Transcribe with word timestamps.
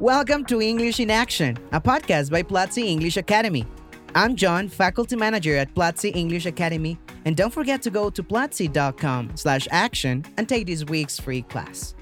Welcome 0.00 0.44
to 0.44 0.62
English 0.62 1.00
in 1.00 1.10
Action, 1.10 1.58
a 1.72 1.80
podcast 1.80 2.30
by 2.30 2.44
Platzi 2.44 2.84
English 2.84 3.16
Academy. 3.16 3.66
I'm 4.14 4.36
Jhon, 4.36 4.70
faculty 4.70 5.16
manager 5.16 5.56
at 5.56 5.74
Platzi 5.74 6.14
English 6.14 6.46
Academy, 6.46 6.96
and 7.24 7.36
don't 7.36 7.52
forget 7.52 7.82
to 7.82 7.90
go 7.90 8.08
to 8.08 8.22
platzi.com 8.22 9.32
slash 9.34 9.66
action 9.72 10.24
and 10.36 10.48
take 10.48 10.68
this 10.68 10.84
week's 10.84 11.18
free 11.18 11.42
class. 11.42 11.96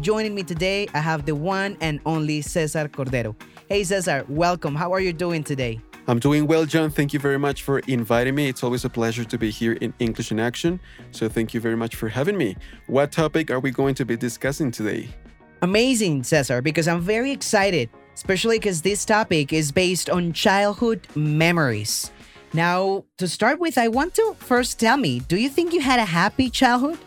Joining 0.00 0.34
me 0.34 0.42
today, 0.42 0.88
I 0.92 0.98
have 0.98 1.24
the 1.24 1.36
one 1.36 1.76
and 1.80 2.00
only 2.04 2.42
Cesar 2.42 2.88
Cordero. 2.88 3.36
Hey 3.68 3.84
Cesar, 3.84 4.26
welcome. 4.28 4.74
How 4.74 4.92
are 4.92 5.00
you 5.00 5.12
doing 5.12 5.44
today? 5.44 5.80
I'm 6.08 6.18
doing 6.18 6.48
well, 6.48 6.66
Jhon. 6.66 6.92
Thank 6.92 7.12
you 7.12 7.20
very 7.20 7.38
much 7.38 7.62
for 7.62 7.78
inviting 7.86 8.34
me. 8.34 8.48
It's 8.48 8.64
always 8.64 8.84
a 8.84 8.90
pleasure 8.90 9.22
to 9.22 9.38
be 9.38 9.52
here 9.52 9.74
in 9.74 9.94
English 10.00 10.32
in 10.32 10.40
Action. 10.40 10.80
So, 11.12 11.28
thank 11.28 11.54
you 11.54 11.60
very 11.60 11.76
much 11.76 11.94
for 11.94 12.08
having 12.08 12.36
me. 12.36 12.56
What 12.88 13.12
topic 13.12 13.52
are 13.52 13.60
we 13.60 13.70
going 13.70 13.94
to 13.94 14.04
be 14.04 14.16
discussing 14.16 14.72
today? 14.72 15.10
Amazing, 15.62 16.24
Cesar, 16.24 16.60
because 16.60 16.86
I'm 16.86 17.00
very 17.00 17.32
excited, 17.32 17.88
especially 18.14 18.58
because 18.58 18.82
this 18.82 19.04
topic 19.04 19.52
is 19.52 19.72
based 19.72 20.10
on 20.10 20.32
childhood 20.32 21.06
memories. 21.14 22.10
Now, 22.52 23.04
to 23.18 23.26
start 23.28 23.58
with, 23.58 23.78
I 23.78 23.88
want 23.88 24.14
to 24.14 24.36
first 24.38 24.78
tell 24.78 24.96
me 24.96 25.20
do 25.20 25.36
you 25.36 25.48
think 25.48 25.72
you 25.72 25.80
had 25.80 25.98
a 25.98 26.04
happy 26.04 26.50
childhood? 26.50 26.98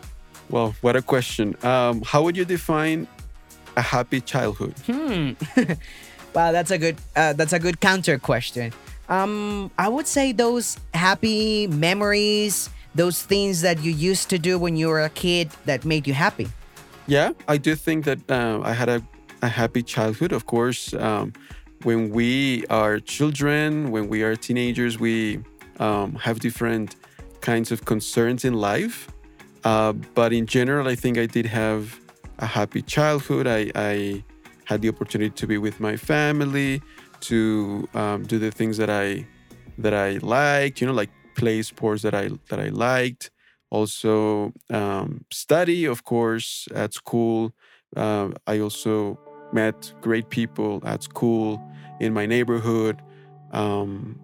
Well, 0.48 0.74
what 0.80 0.96
a 0.96 1.02
question. 1.02 1.56
Um, 1.64 2.02
how 2.02 2.22
would 2.22 2.36
you 2.36 2.44
define 2.44 3.06
a 3.76 3.82
happy 3.82 4.20
childhood? 4.20 4.74
Hmm. 4.86 5.32
wow, 6.34 6.52
that's 6.52 6.70
a 6.70 6.78
good 6.78 6.96
uh, 7.14 7.32
that's 7.34 7.52
a 7.52 7.58
good 7.58 7.80
counter 7.80 8.18
question. 8.18 8.72
Um, 9.08 9.70
I 9.78 9.88
would 9.88 10.06
say 10.06 10.32
those 10.32 10.78
happy 10.94 11.66
memories, 11.66 12.70
those 12.94 13.22
things 13.22 13.60
that 13.62 13.82
you 13.82 13.92
used 13.92 14.30
to 14.30 14.38
do 14.38 14.58
when 14.58 14.76
you 14.76 14.88
were 14.88 15.02
a 15.02 15.10
kid 15.10 15.50
that 15.66 15.84
made 15.84 16.06
you 16.06 16.14
happy. 16.14 16.48
Yeah, 17.10 17.32
I 17.48 17.56
do 17.56 17.74
think 17.74 18.04
that 18.04 18.30
uh, 18.30 18.60
I 18.62 18.72
had 18.72 18.88
a, 18.88 19.02
a 19.42 19.48
happy 19.48 19.82
childhood. 19.82 20.30
Of 20.30 20.46
course, 20.46 20.94
um, 20.94 21.32
when 21.82 22.10
we 22.10 22.64
are 22.70 23.00
children, 23.00 23.90
when 23.90 24.06
we 24.08 24.22
are 24.22 24.36
teenagers, 24.36 25.00
we 25.00 25.42
um, 25.80 26.14
have 26.14 26.38
different 26.38 26.94
kinds 27.40 27.72
of 27.72 27.84
concerns 27.84 28.44
in 28.44 28.54
life. 28.54 29.08
Uh, 29.64 29.92
but 30.14 30.32
in 30.32 30.46
general, 30.46 30.86
I 30.86 30.94
think 30.94 31.18
I 31.18 31.26
did 31.26 31.46
have 31.46 31.98
a 32.38 32.46
happy 32.46 32.80
childhood. 32.80 33.48
I, 33.48 33.72
I 33.74 34.22
had 34.66 34.80
the 34.80 34.88
opportunity 34.88 35.30
to 35.30 35.46
be 35.48 35.58
with 35.58 35.80
my 35.80 35.96
family, 35.96 36.80
to 37.22 37.88
um, 37.92 38.22
do 38.22 38.38
the 38.38 38.52
things 38.52 38.76
that 38.76 38.88
I 38.88 39.26
that 39.78 39.94
I 39.94 40.18
liked. 40.18 40.80
You 40.80 40.86
know, 40.86 40.92
like 40.92 41.10
play 41.34 41.62
sports 41.62 42.02
that 42.02 42.14
I 42.14 42.30
that 42.50 42.60
I 42.60 42.68
liked 42.68 43.32
also 43.70 44.52
um, 44.70 45.24
study, 45.30 45.84
of 45.84 46.04
course, 46.04 46.68
at 46.74 46.94
school. 46.94 47.52
Uh, 47.96 48.30
I 48.46 48.58
also 48.60 49.18
met 49.52 49.92
great 50.00 50.28
people 50.30 50.80
at 50.84 51.02
school 51.02 51.60
in 52.00 52.12
my 52.12 52.26
neighborhood. 52.26 53.02
Um, 53.52 54.20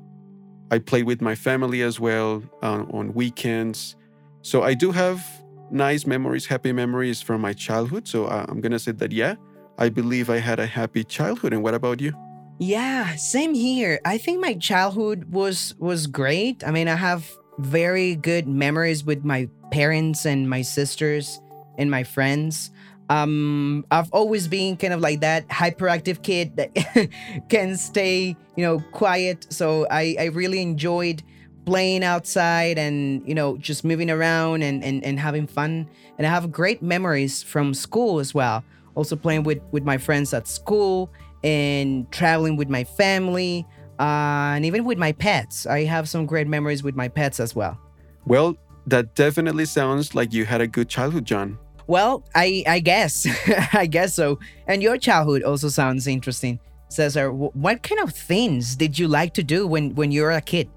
I 0.70 0.78
played 0.78 1.04
with 1.04 1.20
my 1.20 1.34
family 1.34 1.82
as 1.82 2.00
well 2.00 2.42
uh, 2.62 2.84
on 2.92 3.14
weekends. 3.14 3.96
So 4.42 4.62
I 4.62 4.74
do 4.74 4.92
have 4.92 5.24
nice 5.70 6.06
memories, 6.06 6.46
happy 6.46 6.72
memories 6.72 7.20
from 7.20 7.40
my 7.40 7.52
childhood. 7.52 8.08
So 8.08 8.26
uh, 8.26 8.46
I'm 8.48 8.60
going 8.60 8.72
to 8.72 8.78
say 8.78 8.92
that, 8.92 9.12
yeah, 9.12 9.34
I 9.78 9.88
believe 9.88 10.30
I 10.30 10.38
had 10.38 10.58
a 10.58 10.66
happy 10.66 11.04
childhood. 11.04 11.52
And 11.52 11.62
what 11.62 11.74
about 11.74 12.00
you? 12.00 12.12
Yeah, 12.58 13.14
same 13.16 13.54
here. 13.54 14.00
I 14.04 14.18
think 14.18 14.40
my 14.40 14.54
childhood 14.54 15.26
was 15.30 15.74
was 15.78 16.06
great. 16.06 16.64
I 16.66 16.70
mean, 16.70 16.88
I 16.88 16.94
have 16.96 17.30
very 17.58 18.16
good 18.16 18.46
memories 18.46 19.04
with 19.04 19.24
my 19.24 19.48
parents 19.70 20.26
and 20.26 20.48
my 20.48 20.62
sisters 20.62 21.40
and 21.78 21.90
my 21.90 22.04
friends. 22.04 22.70
Um, 23.08 23.86
I've 23.90 24.10
always 24.12 24.48
been 24.48 24.76
kind 24.76 24.92
of 24.92 25.00
like 25.00 25.20
that 25.20 25.46
hyperactive 25.48 26.22
kid 26.22 26.56
that 26.56 27.08
can 27.48 27.76
stay, 27.76 28.36
you 28.56 28.64
know, 28.64 28.80
quiet. 28.92 29.46
So 29.50 29.86
I, 29.90 30.16
I 30.18 30.24
really 30.26 30.60
enjoyed 30.60 31.22
playing 31.64 32.04
outside 32.04 32.78
and, 32.78 33.26
you 33.26 33.34
know, 33.34 33.56
just 33.58 33.84
moving 33.84 34.10
around 34.10 34.62
and, 34.62 34.82
and, 34.84 35.04
and 35.04 35.18
having 35.20 35.46
fun. 35.46 35.88
And 36.18 36.26
I 36.26 36.30
have 36.30 36.50
great 36.50 36.82
memories 36.82 37.42
from 37.42 37.74
school 37.74 38.18
as 38.18 38.34
well. 38.34 38.64
Also 38.94 39.14
playing 39.14 39.42
with, 39.44 39.60
with 39.72 39.84
my 39.84 39.98
friends 39.98 40.32
at 40.32 40.48
school 40.48 41.12
and 41.44 42.10
traveling 42.10 42.56
with 42.56 42.68
my 42.68 42.82
family 42.82 43.66
uh, 43.98 44.54
and 44.54 44.64
even 44.64 44.84
with 44.84 44.98
my 44.98 45.12
pets. 45.12 45.66
I 45.66 45.84
have 45.84 46.08
some 46.08 46.26
great 46.26 46.46
memories 46.46 46.82
with 46.82 46.96
my 46.96 47.08
pets 47.08 47.40
as 47.40 47.54
well. 47.54 47.78
Well, 48.26 48.56
that 48.86 49.14
definitely 49.14 49.66
sounds 49.66 50.14
like 50.14 50.32
you 50.32 50.44
had 50.44 50.60
a 50.60 50.66
good 50.66 50.88
childhood, 50.88 51.26
Jhon. 51.26 51.58
Well, 51.86 52.24
I 52.34 52.64
I 52.66 52.80
guess 52.80 53.26
I 53.72 53.86
guess 53.86 54.14
so. 54.14 54.38
And 54.66 54.82
your 54.82 54.98
childhood 54.98 55.42
also 55.42 55.68
sounds 55.68 56.06
interesting. 56.06 56.58
Cesar, 56.88 57.32
what 57.32 57.82
kind 57.82 58.00
of 58.00 58.12
things 58.12 58.76
did 58.76 58.98
you 58.98 59.08
like 59.08 59.34
to 59.34 59.42
do 59.42 59.66
when 59.66 59.94
when 59.94 60.12
you 60.12 60.22
were 60.22 60.32
a 60.32 60.40
kid? 60.40 60.68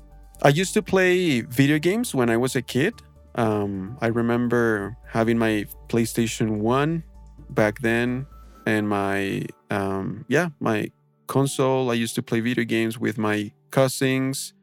I 0.41 0.50
used 0.50 0.74
to 0.74 0.81
play 0.81 1.41
video 1.41 1.79
games 1.79 2.16
when 2.16 2.29
I 2.29 2.38
was 2.38 2.56
a 2.56 2.62
kid. 2.62 2.94
Um, 3.35 3.97
I 4.02 4.08
remember 4.08 4.96
having 5.06 5.38
my 5.38 5.66
PlayStation 5.88 6.59
One 6.59 7.03
back 7.50 7.79
then, 7.79 8.25
and 8.66 8.88
my 8.88 9.46
um, 9.69 10.25
yeah 10.28 10.50
my 10.59 10.91
console. 11.29 11.90
I 11.90 11.94
used 11.94 12.16
to 12.16 12.22
play 12.22 12.41
video 12.41 12.66
games 12.66 13.00
with 13.00 13.17
my 13.17 13.53
cousins. 13.72 14.53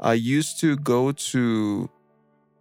I 0.00 0.14
used 0.14 0.58
to 0.60 0.76
go 0.76 1.12
to 1.12 1.88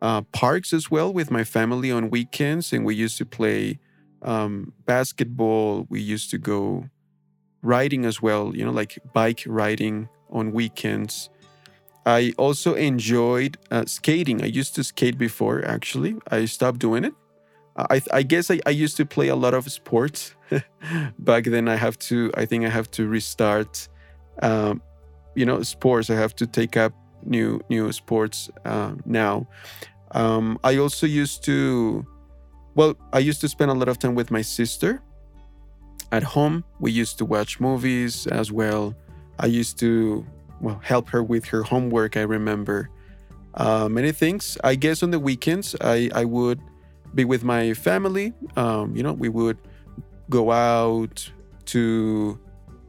uh, 0.02 0.22
parks 0.32 0.74
as 0.74 0.92
well 0.92 1.12
with 1.12 1.32
my 1.32 1.44
family 1.44 1.92
on 1.92 2.12
weekends, 2.12 2.72
and 2.72 2.86
we 2.86 2.94
used 2.94 3.18
to 3.18 3.26
play 3.26 3.80
um, 4.22 4.74
basketball. 4.86 5.88
We 5.90 6.02
used 6.02 6.30
to 6.32 6.38
go 6.38 6.90
riding 7.64 8.06
as 8.06 8.22
well, 8.22 8.56
you 8.56 8.64
know, 8.64 8.72
like 8.72 9.00
bike 9.14 9.44
riding 9.48 10.10
on 10.30 10.52
weekends. 10.52 11.30
I 12.06 12.34
also 12.38 12.76
enjoyed 12.76 13.58
uh, 13.72 13.86
skating. 13.88 14.44
I 14.44 14.46
used 14.46 14.76
to 14.76 14.84
skate 14.84 15.18
before, 15.18 15.66
actually. 15.66 16.18
I 16.30 16.46
stopped 16.46 16.80
doing 16.80 17.04
it. 17.04 17.14
I, 17.76 18.02
I 18.14 18.22
guess 18.24 18.52
I, 18.52 18.60
I 18.66 18.70
used 18.70 18.96
to 18.98 19.06
play 19.06 19.28
a 19.28 19.36
lot 19.36 19.54
of 19.54 19.70
sports 19.72 20.35
back 21.20 21.46
then. 21.46 21.68
I 21.68 21.76
have 21.76 21.98
to, 22.00 22.32
I 22.36 22.46
think 22.46 22.66
I 22.66 22.70
have 22.70 22.90
to 22.92 23.08
restart, 23.08 23.88
um, 24.42 24.82
you 25.36 25.46
know, 25.46 25.62
sports. 25.64 26.10
I 26.10 26.16
have 26.16 26.36
to 26.36 26.48
take 26.48 26.78
up 26.78 26.94
new 27.24 27.60
new 27.70 27.92
sports 27.92 28.50
uh, 28.66 28.94
now. 29.06 29.48
Um, 30.12 30.58
I 30.64 30.78
also 30.78 31.06
used 31.08 31.44
to, 31.46 32.06
well, 32.76 32.96
I 33.12 33.20
used 33.20 33.42
to 33.42 33.50
spend 33.50 33.72
a 33.72 33.74
lot 33.74 33.90
of 33.90 34.00
time 34.00 34.16
with 34.16 34.32
my 34.32 34.42
sister 34.42 35.02
at 36.12 36.24
home. 36.24 36.64
We 36.80 36.92
used 36.92 37.18
to 37.18 37.26
watch 37.26 37.60
movies 37.60 38.28
as 38.28 38.52
well. 38.52 38.96
I 39.40 39.48
used 39.48 39.78
to, 39.80 40.26
well, 40.62 40.80
help 40.84 41.10
her 41.10 41.22
with 41.22 41.46
her 41.46 41.64
homework. 41.64 42.16
I 42.16 42.22
remember 42.22 42.90
uh, 43.56 43.90
many 43.90 44.12
things. 44.12 44.58
I 44.64 44.76
guess 44.76 45.04
on 45.04 45.12
the 45.12 45.20
weekends, 45.20 45.76
I, 45.82 46.10
I 46.14 46.24
would 46.24 46.62
be 47.14 47.26
with 47.26 47.44
my 47.44 47.74
family. 47.74 48.34
Um, 48.56 48.96
you 48.96 49.04
know, 49.04 49.14
we 49.14 49.30
would 49.30 49.58
go 50.30 50.52
out 50.52 51.32
to 51.66 52.40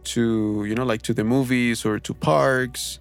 to 0.05 0.65
you 0.69 0.75
know 0.75 0.85
like 0.85 1.03
to 1.03 1.15
the 1.15 1.25
movies 1.25 1.84
or 1.84 1.99
to 1.99 2.15
parks. 2.15 3.01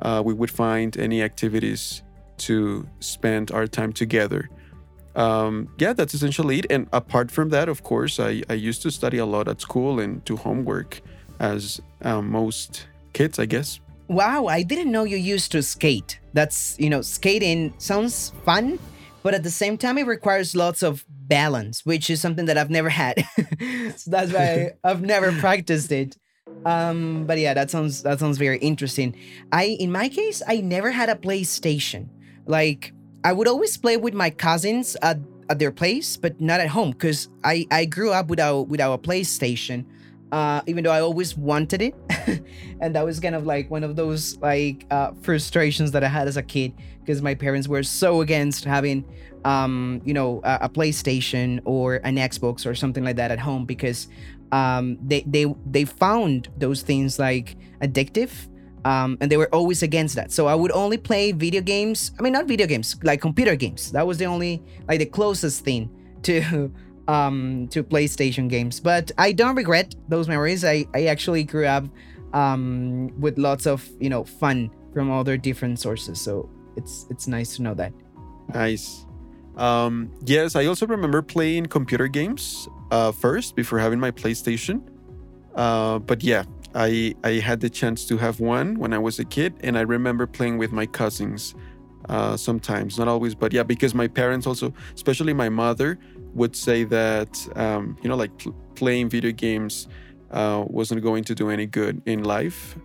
Uh, 0.00 0.22
we 0.24 0.34
would 0.34 0.50
find 0.50 0.96
any 0.98 1.22
activities 1.22 2.02
to 2.36 2.86
spend 3.00 3.50
our 3.50 3.66
time 3.66 3.92
together. 3.92 4.50
Um, 5.14 5.68
yeah, 5.78 5.94
that's 5.94 6.12
essentially 6.12 6.58
it. 6.58 6.66
And 6.68 6.86
apart 6.92 7.30
from 7.30 7.48
that, 7.48 7.68
of 7.70 7.82
course, 7.82 8.20
I, 8.20 8.42
I 8.50 8.52
used 8.52 8.82
to 8.82 8.90
study 8.90 9.16
a 9.16 9.24
lot 9.24 9.48
at 9.48 9.62
school 9.62 9.98
and 9.98 10.22
do 10.24 10.36
homework 10.36 11.00
as 11.40 11.80
um, 12.02 12.30
most 12.30 12.86
kids, 13.14 13.38
I 13.38 13.46
guess. 13.46 13.80
Wow, 14.08 14.46
I 14.46 14.62
didn't 14.62 14.92
know 14.92 15.04
you 15.04 15.16
used 15.16 15.50
to 15.52 15.62
skate. 15.62 16.20
That's, 16.34 16.76
you 16.78 16.90
know, 16.90 17.00
skating 17.00 17.72
sounds 17.78 18.32
fun, 18.44 18.78
but 19.26 19.34
at 19.34 19.42
the 19.42 19.50
same 19.50 19.76
time, 19.76 19.98
it 19.98 20.06
requires 20.06 20.54
lots 20.54 20.84
of 20.84 21.04
balance, 21.08 21.84
which 21.84 22.08
is 22.10 22.20
something 22.20 22.44
that 22.44 22.56
I've 22.56 22.70
never 22.70 22.88
had. 22.88 23.26
so 23.96 24.08
that's 24.08 24.32
why 24.32 24.70
I've 24.84 25.02
never 25.02 25.32
practiced 25.32 25.90
it. 25.90 26.16
Um, 26.64 27.26
but 27.26 27.36
yeah, 27.36 27.52
that 27.52 27.68
sounds 27.68 28.04
that 28.04 28.20
sounds 28.20 28.38
very 28.38 28.58
interesting. 28.58 29.16
I 29.50 29.64
in 29.80 29.90
my 29.90 30.08
case, 30.08 30.42
I 30.46 30.60
never 30.60 30.92
had 30.92 31.08
a 31.08 31.16
PlayStation. 31.16 32.06
Like 32.46 32.92
I 33.24 33.32
would 33.32 33.48
always 33.48 33.76
play 33.76 33.96
with 33.96 34.14
my 34.14 34.30
cousins 34.30 34.96
at, 35.02 35.18
at 35.50 35.58
their 35.58 35.72
place, 35.72 36.16
but 36.16 36.40
not 36.40 36.60
at 36.60 36.68
home 36.68 36.92
because 36.92 37.28
I, 37.42 37.66
I 37.72 37.84
grew 37.86 38.12
up 38.12 38.28
without 38.28 38.68
without 38.68 38.92
a 38.92 38.98
PlayStation. 38.98 39.86
Uh, 40.30 40.60
even 40.68 40.84
though 40.84 40.92
I 40.92 41.00
always 41.00 41.36
wanted 41.36 41.82
it. 41.82 41.96
and 42.80 42.94
that 42.94 43.04
was 43.04 43.20
kind 43.20 43.34
of 43.34 43.46
like 43.46 43.70
one 43.70 43.84
of 43.84 43.96
those 43.96 44.36
like 44.38 44.86
uh, 44.90 45.12
frustrations 45.22 45.92
that 45.92 46.04
I 46.04 46.08
had 46.08 46.28
as 46.28 46.36
a 46.36 46.42
kid 46.42 46.72
because 47.00 47.22
my 47.22 47.34
parents 47.34 47.68
were 47.68 47.82
so 47.82 48.20
against 48.20 48.64
having 48.64 49.04
um, 49.44 50.00
you 50.04 50.14
know 50.14 50.40
a, 50.44 50.58
a, 50.62 50.68
PlayStation 50.68 51.60
or 51.64 51.96
an 51.96 52.16
Xbox 52.16 52.66
or 52.66 52.74
something 52.74 53.04
like 53.04 53.16
that 53.16 53.30
at 53.30 53.38
home 53.38 53.64
because 53.64 54.08
um, 54.52 54.98
they 55.04 55.22
they 55.26 55.46
they 55.70 55.84
found 55.84 56.48
those 56.56 56.82
things 56.82 57.18
like 57.18 57.56
addictive 57.80 58.48
um, 58.86 59.18
and 59.20 59.30
they 59.30 59.36
were 59.36 59.52
always 59.52 59.82
against 59.82 60.14
that. 60.14 60.30
So 60.30 60.46
I 60.46 60.54
would 60.54 60.70
only 60.70 60.96
play 60.96 61.32
video 61.32 61.60
games. 61.60 62.12
I 62.20 62.22
mean, 62.22 62.32
not 62.32 62.46
video 62.46 62.68
games, 62.68 62.96
like 63.02 63.20
computer 63.20 63.56
games. 63.56 63.90
That 63.90 64.06
was 64.06 64.16
the 64.18 64.26
only, 64.26 64.62
like, 64.86 65.00
the 65.00 65.06
closest 65.06 65.64
thing 65.64 65.90
to 66.22 66.72
um, 67.08 67.66
to 67.72 67.82
PlayStation 67.82 68.48
games. 68.48 68.78
But 68.78 69.10
I 69.18 69.32
don't 69.32 69.56
regret 69.56 69.96
those 70.08 70.28
memories. 70.28 70.64
I 70.64 70.86
I 70.94 71.06
actually 71.06 71.42
grew 71.42 71.66
up 71.66 71.84
um, 72.32 73.10
with 73.20 73.38
lots 73.38 73.66
of 73.66 73.88
you 74.00 74.08
know 74.08 74.24
fun 74.24 74.70
from 74.92 75.10
other 75.10 75.36
different 75.36 75.78
sources. 75.78 76.20
So 76.20 76.48
it's 76.76 77.06
it's 77.10 77.26
nice 77.26 77.56
to 77.56 77.62
know 77.62 77.74
that. 77.74 77.92
Nice. 78.54 79.06
Um, 79.56 80.10
yes, 80.24 80.54
I 80.54 80.66
also 80.66 80.86
remember 80.86 81.22
playing 81.22 81.66
computer 81.66 82.08
games 82.08 82.68
uh, 82.90 83.10
first 83.12 83.56
before 83.56 83.78
having 83.78 83.98
my 83.98 84.10
PlayStation. 84.10 84.82
Uh, 85.54 85.98
but 85.98 86.22
yeah, 86.22 86.44
I 86.74 87.14
I 87.24 87.32
had 87.40 87.60
the 87.60 87.70
chance 87.70 88.04
to 88.06 88.18
have 88.18 88.40
one 88.40 88.78
when 88.78 88.92
I 88.92 88.98
was 88.98 89.18
a 89.18 89.24
kid, 89.24 89.54
and 89.60 89.78
I 89.78 89.82
remember 89.82 90.26
playing 90.26 90.58
with 90.58 90.72
my 90.72 90.86
cousins. 90.86 91.54
Uh, 92.08 92.36
sometimes, 92.36 92.98
not 92.98 93.08
always, 93.08 93.34
but 93.34 93.52
yeah, 93.52 93.64
because 93.64 93.92
my 93.92 94.06
parents 94.06 94.46
also, 94.46 94.72
especially 94.94 95.32
my 95.32 95.48
mother, 95.48 95.98
would 96.34 96.54
say 96.54 96.84
that 96.84 97.48
um, 97.56 97.96
you 98.00 98.08
know, 98.08 98.14
like 98.14 98.36
pl- 98.38 98.54
playing 98.76 99.08
video 99.08 99.32
games 99.32 99.88
uh, 100.30 100.64
wasn't 100.66 101.02
going 101.02 101.24
to 101.24 101.34
do 101.34 101.50
any 101.50 101.66
good 101.66 102.02
in 102.06 102.24
life 102.24 102.76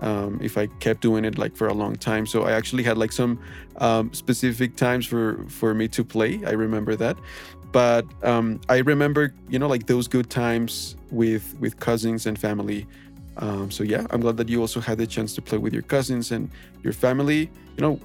um, 0.00 0.38
if 0.42 0.58
I 0.58 0.66
kept 0.80 1.00
doing 1.00 1.24
it 1.24 1.38
like 1.38 1.56
for 1.56 1.68
a 1.68 1.74
long 1.74 1.96
time. 1.96 2.26
So 2.26 2.42
I 2.42 2.52
actually 2.52 2.82
had 2.82 2.98
like 2.98 3.12
some 3.12 3.38
um, 3.78 4.12
specific 4.12 4.76
times 4.76 5.06
for 5.06 5.44
for 5.48 5.74
me 5.74 5.88
to 5.88 6.04
play. 6.04 6.40
I 6.44 6.52
remember 6.52 6.96
that, 6.96 7.16
but 7.72 8.04
um, 8.22 8.60
I 8.68 8.78
remember 8.78 9.34
you 9.48 9.58
know 9.58 9.68
like 9.68 9.86
those 9.86 10.08
good 10.08 10.30
times 10.30 10.96
with 11.10 11.54
with 11.60 11.78
cousins 11.78 12.26
and 12.26 12.38
family 12.38 12.86
um, 13.38 13.70
so 13.70 13.84
yeah, 13.84 14.06
I'm 14.10 14.20
glad 14.20 14.36
that 14.38 14.48
you 14.48 14.60
also 14.60 14.80
had 14.80 14.98
the 14.98 15.06
chance 15.06 15.34
to 15.34 15.42
play 15.42 15.58
with 15.58 15.72
your 15.72 15.82
cousins 15.82 16.32
and 16.32 16.50
your 16.82 16.92
family. 16.92 17.50
You 17.76 17.82
know, 17.82 18.00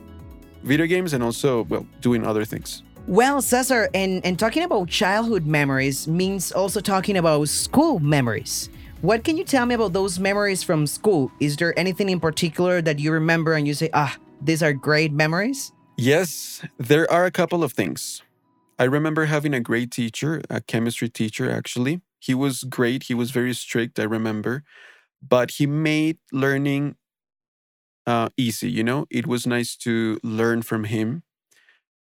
video 0.63 0.85
games 0.85 1.13
and 1.13 1.23
also 1.23 1.63
well 1.63 1.85
doing 2.01 2.25
other 2.25 2.45
things. 2.45 2.83
Well, 3.07 3.41
Cesar, 3.41 3.89
and, 3.95 4.23
and 4.23 4.37
talking 4.37 4.63
about 4.63 4.87
childhood 4.87 5.47
memories 5.47 6.07
means 6.07 6.51
also 6.51 6.79
talking 6.81 7.17
about 7.17 7.47
school 7.47 7.99
memories. 7.99 8.69
What 9.01 9.23
can 9.23 9.37
you 9.37 9.43
tell 9.43 9.65
me 9.65 9.75
about 9.75 9.93
those 9.93 10.19
memories 10.19 10.63
from 10.63 10.85
school? 10.85 11.31
Is 11.39 11.57
there 11.57 11.77
anything 11.77 12.09
in 12.09 12.19
particular 12.19 12.81
that 12.81 12.99
you 12.99 13.11
remember 13.11 13.53
and 13.53 13.67
you 13.67 13.73
say, 13.73 13.89
ah, 13.93 14.15
these 14.41 14.61
are 14.61 14.73
great 14.73 15.11
memories? 15.11 15.71
Yes, 15.97 16.61
there 16.77 17.09
are 17.11 17.25
a 17.25 17.31
couple 17.31 17.63
of 17.63 17.73
things. 17.73 18.21
I 18.77 18.85
remember 18.85 19.25
having 19.25 19.53
a 19.53 19.59
great 19.59 19.91
teacher, 19.91 20.41
a 20.49 20.61
chemistry 20.61 21.09
teacher, 21.09 21.49
actually. 21.49 22.01
He 22.19 22.33
was 22.33 22.63
great. 22.63 23.03
He 23.03 23.13
was 23.13 23.31
very 23.31 23.53
strict, 23.53 23.99
I 23.99 24.03
remember 24.03 24.63
but 25.21 25.51
he 25.51 25.67
made 25.67 26.17
learning 26.31 26.95
uh, 28.07 28.29
easy. 28.37 28.71
You 28.71 28.83
know, 28.83 29.05
it 29.09 29.27
was 29.27 29.45
nice 29.45 29.75
to 29.77 30.19
learn 30.23 30.63
from 30.63 30.85
him. 30.85 31.23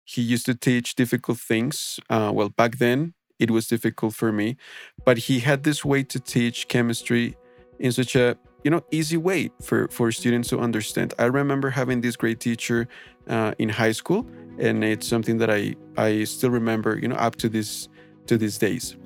He 0.05 0.23
used 0.23 0.47
to 0.47 0.55
teach 0.55 0.95
difficult 0.95 1.39
things. 1.39 2.01
Uh, 2.09 2.33
well, 2.35 2.49
back 2.49 2.79
then 2.79 3.15
it 3.41 3.51
was 3.51 3.67
difficult 3.67 4.15
for 4.15 4.31
me, 4.31 4.57
but 5.05 5.19
he 5.19 5.41
had 5.41 5.65
this 5.65 5.85
way 5.85 6.05
to 6.05 6.21
teach 6.21 6.69
chemistry 6.69 7.37
in 7.79 7.91
such 7.91 8.15
a 8.15 8.37
you 8.63 8.71
know 8.71 8.85
easy 8.91 9.17
way 9.17 9.51
for 9.63 9.89
for 9.89 10.13
students 10.13 10.49
to 10.51 10.61
understand. 10.61 11.15
I 11.19 11.25
remember 11.25 11.71
having 11.71 12.03
this 12.03 12.15
great 12.17 12.39
teacher 12.39 12.87
uh, 13.29 13.53
in 13.59 13.71
high 13.71 13.93
school, 13.93 14.27
and 14.59 14.85
it's 14.85 15.09
something 15.09 15.39
that 15.39 15.51
I 15.51 15.75
I 15.97 16.25
still 16.25 16.51
remember. 16.51 16.99
You 16.99 17.09
know, 17.09 17.17
up 17.17 17.37
to 17.37 17.49
this 17.49 17.89
to 18.27 18.37
these 18.37 18.59
days. 18.59 18.97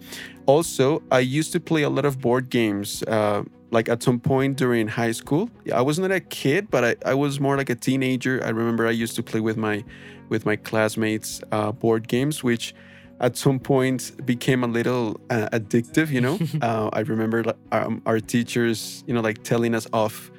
Also, 0.47 1.03
I 1.11 1.21
used 1.21 1.53
to 1.53 1.61
play 1.61 1.83
a 1.83 1.89
lot 1.89 2.05
of 2.05 2.21
board 2.21 2.51
games. 2.51 3.03
Uh, 3.05 3.45
like 3.71 3.89
at 3.89 4.05
some 4.05 4.21
point 4.21 4.57
during 4.57 4.87
high 4.87 5.11
school. 5.11 5.51
I 5.75 5.83
wasn't 5.83 6.13
a 6.13 6.21
kid, 6.21 6.71
but 6.71 6.85
I, 6.85 7.11
I 7.11 7.15
was 7.15 7.41
more 7.41 7.57
like 7.57 7.71
a 7.71 7.75
teenager. 7.75 8.41
I 8.45 8.51
remember 8.51 8.87
I 8.87 8.93
used 8.93 9.17
to 9.17 9.23
play 9.23 9.41
with 9.41 9.57
my 9.57 9.85
with 10.29 10.47
my 10.47 10.55
classmates 10.55 11.43
uh, 11.51 11.73
board 11.73 12.07
games, 12.07 12.45
which 12.45 12.73
at 13.21 13.37
some 13.37 13.59
point 13.59 14.13
became 14.25 14.65
a 14.65 14.67
little 14.67 15.21
uh, 15.31 15.49
addictive. 15.53 16.11
You 16.11 16.21
know, 16.21 16.39
uh, 16.63 16.91
I 16.93 17.01
remember 17.01 17.45
um, 17.73 18.03
our 18.07 18.21
teachers, 18.21 19.05
you 19.07 19.15
know, 19.15 19.21
like 19.21 19.43
telling 19.43 19.75
us 19.75 19.87
off 19.93 20.31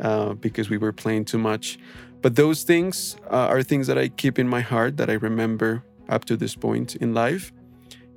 uh, 0.00 0.34
because 0.34 0.70
we 0.70 0.78
were 0.78 0.92
playing 0.92 1.24
too 1.24 1.38
much. 1.38 1.78
But 2.22 2.36
those 2.36 2.62
things 2.62 3.16
uh, 3.30 3.48
are 3.52 3.62
things 3.62 3.86
that 3.86 3.98
I 3.98 4.08
keep 4.08 4.38
in 4.38 4.48
my 4.48 4.60
heart 4.60 4.96
that 4.96 5.10
I 5.10 5.14
remember 5.14 5.84
up 6.08 6.24
to 6.26 6.36
this 6.36 6.54
point 6.54 6.96
in 6.96 7.14
life, 7.14 7.52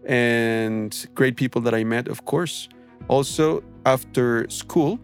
and 0.05 1.07
great 1.13 1.35
people 1.35 1.61
that 1.61 1.73
I 1.73 1.83
met, 1.83 2.07
of 2.07 2.25
course. 2.25 2.69
Also, 3.09 3.63
after 3.85 4.49
school, 4.49 4.99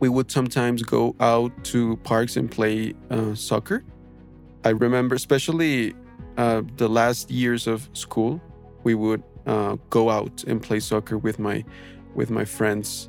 we 0.00 0.08
would 0.08 0.30
sometimes 0.30 0.82
go 0.82 1.14
out 1.20 1.52
to 1.64 1.96
parks 1.98 2.36
and 2.36 2.50
play 2.50 2.94
uh, 3.10 3.34
soccer. 3.34 3.84
I 4.64 4.70
remember, 4.70 5.14
especially 5.14 5.94
uh, 6.36 6.62
the 6.76 6.88
last 6.88 7.30
years 7.30 7.66
of 7.66 7.88
school, 7.92 8.40
we 8.84 8.94
would 8.94 9.22
uh, 9.46 9.76
go 9.90 10.10
out 10.10 10.44
and 10.44 10.62
play 10.62 10.80
soccer 10.80 11.18
with 11.18 11.38
my 11.38 11.64
with 12.14 12.30
my 12.30 12.44
friends, 12.44 13.08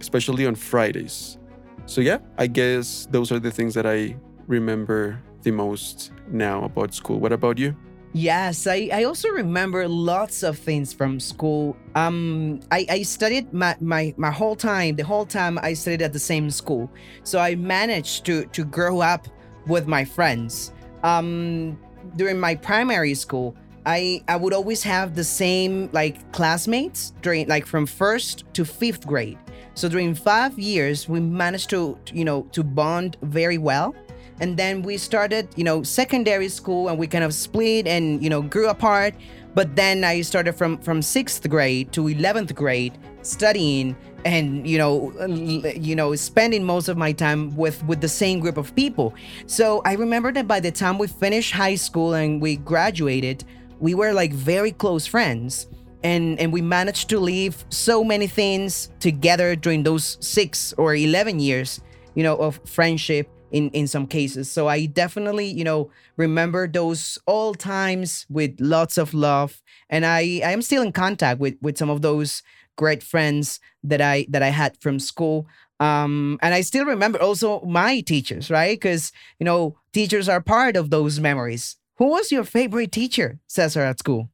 especially 0.00 0.46
on 0.46 0.54
Fridays. 0.54 1.38
So 1.86 2.00
yeah, 2.00 2.18
I 2.36 2.46
guess 2.46 3.06
those 3.10 3.32
are 3.32 3.38
the 3.38 3.50
things 3.50 3.74
that 3.74 3.86
I 3.86 4.16
remember 4.46 5.20
the 5.42 5.50
most 5.50 6.12
now 6.30 6.64
about 6.64 6.94
school. 6.94 7.20
What 7.20 7.32
about 7.32 7.58
you? 7.58 7.76
Yes, 8.14 8.66
I, 8.66 8.88
I 8.92 9.04
also 9.04 9.28
remember 9.28 9.86
lots 9.86 10.42
of 10.42 10.58
things 10.58 10.94
from 10.94 11.20
school. 11.20 11.76
Um, 11.94 12.60
I, 12.72 12.86
I 12.88 13.02
studied 13.02 13.52
my, 13.52 13.76
my, 13.80 14.14
my 14.16 14.30
whole 14.30 14.56
time, 14.56 14.96
the 14.96 15.04
whole 15.04 15.26
time 15.26 15.58
I 15.62 15.74
studied 15.74 16.02
at 16.02 16.14
the 16.14 16.18
same 16.18 16.50
school. 16.50 16.90
So 17.22 17.38
I 17.38 17.54
managed 17.54 18.24
to, 18.26 18.46
to 18.46 18.64
grow 18.64 19.00
up 19.00 19.28
with 19.66 19.86
my 19.86 20.04
friends. 20.04 20.72
Um, 21.02 21.78
during 22.16 22.38
my 22.38 22.54
primary 22.54 23.14
school, 23.14 23.56
I, 23.86 24.22
I 24.28 24.36
would 24.36 24.52
always 24.52 24.82
have 24.82 25.14
the 25.14 25.24
same 25.24 25.88
like 25.92 26.32
classmates 26.32 27.12
during 27.22 27.48
like 27.48 27.66
from 27.66 27.86
first 27.86 28.44
to 28.54 28.64
fifth 28.64 29.06
grade. 29.06 29.38
So 29.74 29.88
during 29.88 30.14
five 30.14 30.58
years, 30.58 31.08
we 31.08 31.20
managed 31.20 31.70
to, 31.70 31.98
you 32.12 32.24
know, 32.24 32.42
to 32.52 32.64
bond 32.64 33.16
very 33.22 33.58
well 33.58 33.94
and 34.40 34.56
then 34.56 34.82
we 34.82 34.96
started 34.96 35.48
you 35.56 35.64
know 35.64 35.82
secondary 35.82 36.48
school 36.48 36.88
and 36.88 36.98
we 36.98 37.06
kind 37.06 37.24
of 37.24 37.34
split 37.34 37.86
and 37.86 38.22
you 38.22 38.30
know 38.30 38.42
grew 38.42 38.68
apart 38.68 39.14
but 39.54 39.74
then 39.76 40.04
i 40.04 40.20
started 40.20 40.52
from 40.52 40.78
from 40.78 41.02
sixth 41.02 41.48
grade 41.48 41.92
to 41.92 42.02
11th 42.02 42.54
grade 42.54 42.96
studying 43.28 43.96
and 44.24 44.66
you 44.66 44.78
know 44.78 45.12
you 45.28 45.94
know 45.94 46.14
spending 46.14 46.64
most 46.64 46.88
of 46.88 46.96
my 46.96 47.12
time 47.12 47.54
with 47.56 47.82
with 47.84 48.00
the 48.00 48.08
same 48.08 48.40
group 48.40 48.56
of 48.56 48.74
people. 48.74 49.14
So 49.46 49.82
i 49.84 49.94
remember 49.94 50.32
that 50.32 50.48
by 50.48 50.60
the 50.60 50.72
time 50.72 50.98
we 50.98 51.06
finished 51.06 51.52
high 51.52 51.76
school 51.76 52.14
and 52.14 52.40
we 52.40 52.56
graduated 52.56 53.44
we 53.80 53.94
were 53.94 54.12
like 54.12 54.32
very 54.32 54.72
close 54.72 55.06
friends. 55.06 55.68
And 56.04 56.38
and 56.38 56.52
we 56.52 56.62
managed 56.62 57.08
to 57.10 57.18
leave 57.18 57.64
so 57.70 58.04
many 58.04 58.28
things 58.28 58.92
together 59.00 59.56
during 59.56 59.82
those 59.82 60.16
6 60.20 60.74
or 60.78 60.94
11 60.94 61.40
years 61.40 61.80
you 62.14 62.22
know 62.22 62.36
of 62.36 62.60
friendship 62.64 63.28
in 63.50 63.70
in 63.70 63.88
some 63.88 64.06
cases. 64.06 64.50
So 64.50 64.68
i 64.68 64.86
definitely 64.86 65.46
you 65.46 65.64
know 65.64 65.90
remember 66.16 66.68
those 66.68 67.18
old 67.26 67.58
times 67.58 68.26
with 68.30 68.60
lots 68.60 68.96
of 68.98 69.12
love. 69.12 69.60
And 69.90 70.06
i 70.06 70.40
i 70.44 70.52
am 70.52 70.62
still 70.62 70.82
in 70.82 70.92
contact 70.92 71.40
with 71.40 71.56
with 71.62 71.76
some 71.76 71.90
of 71.90 72.02
those 72.02 72.42
great 72.82 73.02
friends 73.02 73.60
that 73.82 74.00
i 74.00 74.26
that 74.30 74.42
i 74.42 74.48
had 74.60 74.72
from 74.80 74.98
school. 74.98 75.46
Um 75.80 76.38
and 76.42 76.54
i 76.54 76.62
still 76.62 76.86
remember 76.86 77.20
also 77.20 77.60
my 77.62 78.00
teachers 78.00 78.50
right? 78.50 78.76
Because 78.78 79.12
you 79.38 79.44
know 79.44 79.76
teachers 79.92 80.26
are 80.32 80.40
part 80.40 80.74
of 80.80 80.90
those 80.90 81.20
memories. 81.20 81.76
Who 81.98 82.06
was 82.16 82.32
your 82.32 82.44
favorite 82.44 82.92
teacher 82.92 83.28
cesar 83.48 83.82
at 83.82 83.98
school? 83.98 84.30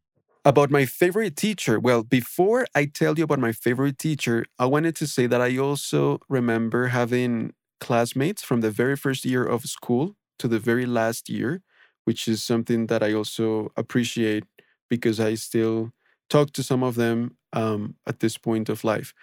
About 0.46 0.70
my 0.70 0.84
favorite 0.84 1.36
teacher 1.36 1.80
well 1.80 2.02
before 2.02 2.66
i 2.74 2.84
tell 3.00 3.16
you 3.18 3.24
about 3.24 3.40
my 3.48 3.52
favorite 3.52 3.98
teacher 3.98 4.44
i 4.58 4.66
wanted 4.74 4.94
to 5.00 5.06
say 5.14 5.24
that 5.26 5.40
i 5.40 5.56
also 5.56 6.20
remember 6.28 6.88
having 6.88 7.54
classmates 7.84 8.42
from 8.42 8.60
the 8.60 8.70
very 8.70 8.96
first 8.96 9.24
year 9.24 9.44
of 9.44 9.64
school 9.64 10.16
to 10.38 10.48
the 10.48 10.58
very 10.58 10.86
last 10.86 11.28
year, 11.28 11.62
which 12.04 12.26
is 12.28 12.42
something 12.42 12.86
that 12.86 13.02
I 13.02 13.12
also 13.12 13.70
appreciate 13.76 14.44
because 14.88 15.20
I 15.20 15.34
still 15.34 15.92
talk 16.30 16.52
to 16.52 16.62
some 16.62 16.82
of 16.82 16.94
them 16.96 17.36
um, 17.52 17.96
at 18.06 18.20
this 18.20 18.38
point 18.38 18.68
of 18.68 18.84
life. 18.84 19.14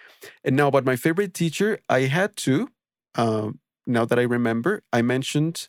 And 0.44 0.56
now, 0.56 0.68
about 0.68 0.86
my 0.86 0.96
favorite 0.96 1.34
teacher, 1.34 1.80
I 1.90 2.02
had 2.02 2.36
to, 2.38 2.70
um, 3.16 3.60
now 3.88 4.06
that 4.06 4.20
I 4.20 4.24
remember, 4.24 4.84
I 4.94 5.02
mentioned 5.02 5.68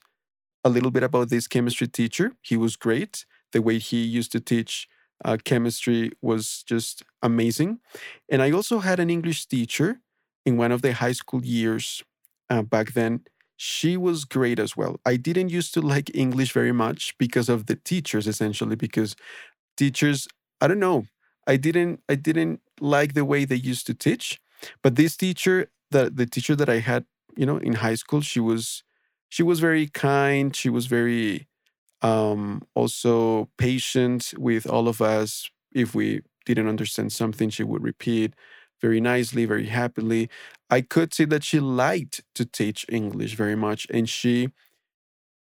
a 0.65 0.69
little 0.69 0.91
bit 0.91 1.03
about 1.03 1.29
this 1.31 1.47
chemistry 1.49 1.89
teacher. 1.89 2.33
He 2.43 2.57
was 2.57 2.77
great. 2.77 3.25
The 3.53 3.63
way 3.63 3.79
he 3.79 4.03
used 4.03 4.33
to 4.33 4.41
teach 4.41 4.89
uh, 5.25 5.37
chemistry 5.45 6.13
was 6.23 6.63
just 6.65 7.03
amazing. 7.23 7.81
And 8.29 8.43
I 8.43 8.51
also 8.51 8.79
had 8.81 9.01
an 9.01 9.11
English 9.11 9.47
teacher 9.47 10.01
in 10.45 10.57
one 10.57 10.73
of 10.73 10.83
the 10.83 10.93
high 10.93 11.13
school 11.13 11.45
years 11.45 12.03
uh, 12.51 12.63
back 12.63 12.93
then, 12.93 13.23
she 13.57 13.97
was 13.97 14.25
great 14.25 14.59
as 14.59 14.77
well. 14.77 15.01
I 15.07 15.17
didn't 15.17 15.51
used 15.51 15.73
to 15.75 15.81
like 15.81 16.11
English 16.15 16.53
very 16.53 16.73
much 16.73 17.17
because 17.19 17.49
of 17.49 17.67
the 17.67 17.77
teachers, 17.77 18.27
essentially, 18.27 18.75
because 18.75 19.15
teachers, 19.77 20.29
I 20.61 20.69
don't 20.69 20.81
know, 20.81 21.07
I 21.47 21.57
didn't 21.57 22.01
I 22.09 22.15
didn't 22.15 22.61
like 22.81 23.15
the 23.15 23.25
way 23.25 23.45
they 23.45 23.57
used 23.57 23.87
to 23.89 23.95
teach. 23.95 24.41
But 24.83 24.97
this 24.97 25.17
teacher, 25.17 25.71
the 25.91 26.11
the 26.11 26.27
teacher 26.27 26.55
that 26.57 26.69
I 26.69 26.79
had, 26.79 27.05
you 27.37 27.47
know, 27.47 27.57
in 27.59 27.75
high 27.75 27.95
school, 27.97 28.21
she 28.21 28.41
was 28.41 28.85
she 29.29 29.43
was 29.43 29.61
very 29.61 29.87
kind. 29.89 30.55
She 30.55 30.69
was 30.71 30.87
very 30.87 31.49
um, 32.03 32.63
also 32.75 33.51
patient 33.59 34.35
with 34.39 34.67
all 34.67 34.89
of 34.89 35.01
us. 35.03 35.51
If 35.75 35.95
we 35.95 36.23
didn't 36.47 36.69
understand 36.69 37.13
something, 37.13 37.51
she 37.51 37.65
would 37.65 37.83
repeat 37.83 38.35
very 38.81 39.01
nicely, 39.01 39.45
very 39.47 39.67
happily. 39.67 40.29
I 40.71 40.83
could 40.83 41.15
see 41.15 41.25
that 41.27 41.45
she 41.45 41.61
liked 41.61 42.23
to 42.35 42.45
teach 42.45 42.87
English 42.91 43.35
very 43.37 43.57
much, 43.57 43.87
and 43.91 44.09
she, 44.09 44.49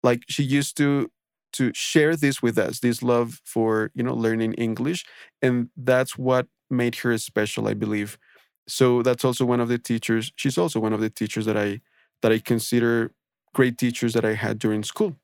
like, 0.02 0.25
she 0.28 0.43
used 0.43 0.76
to 0.78 1.11
to 1.57 1.73
share 1.75 2.17
this 2.17 2.43
with 2.43 2.59
us, 2.59 2.81
this 2.81 3.03
love 3.03 3.41
for 3.45 3.91
you 3.95 4.03
know 4.03 4.15
learning 4.15 4.55
English, 4.55 5.05
and 5.43 5.69
that's 5.77 6.17
what 6.19 6.47
made 6.71 6.97
her 6.97 7.17
special, 7.19 7.69
I 7.69 7.75
believe. 7.75 8.19
So 8.69 9.03
that's 9.03 9.25
also 9.25 9.45
one 9.45 9.61
of 9.61 9.69
the 9.69 9.79
teachers. 9.79 10.33
She's 10.37 10.59
also 10.59 10.81
one 10.81 10.93
of 10.93 11.01
the 11.01 11.11
teachers 11.11 11.47
that 11.47 11.57
I 11.57 11.81
that 12.23 12.33
I 12.33 12.39
consider 12.39 13.13
great 13.55 13.79
teachers 13.79 14.13
that 14.15 14.25
I 14.25 14.35
had 14.35 14.59
during 14.59 14.83
school. 14.83 15.17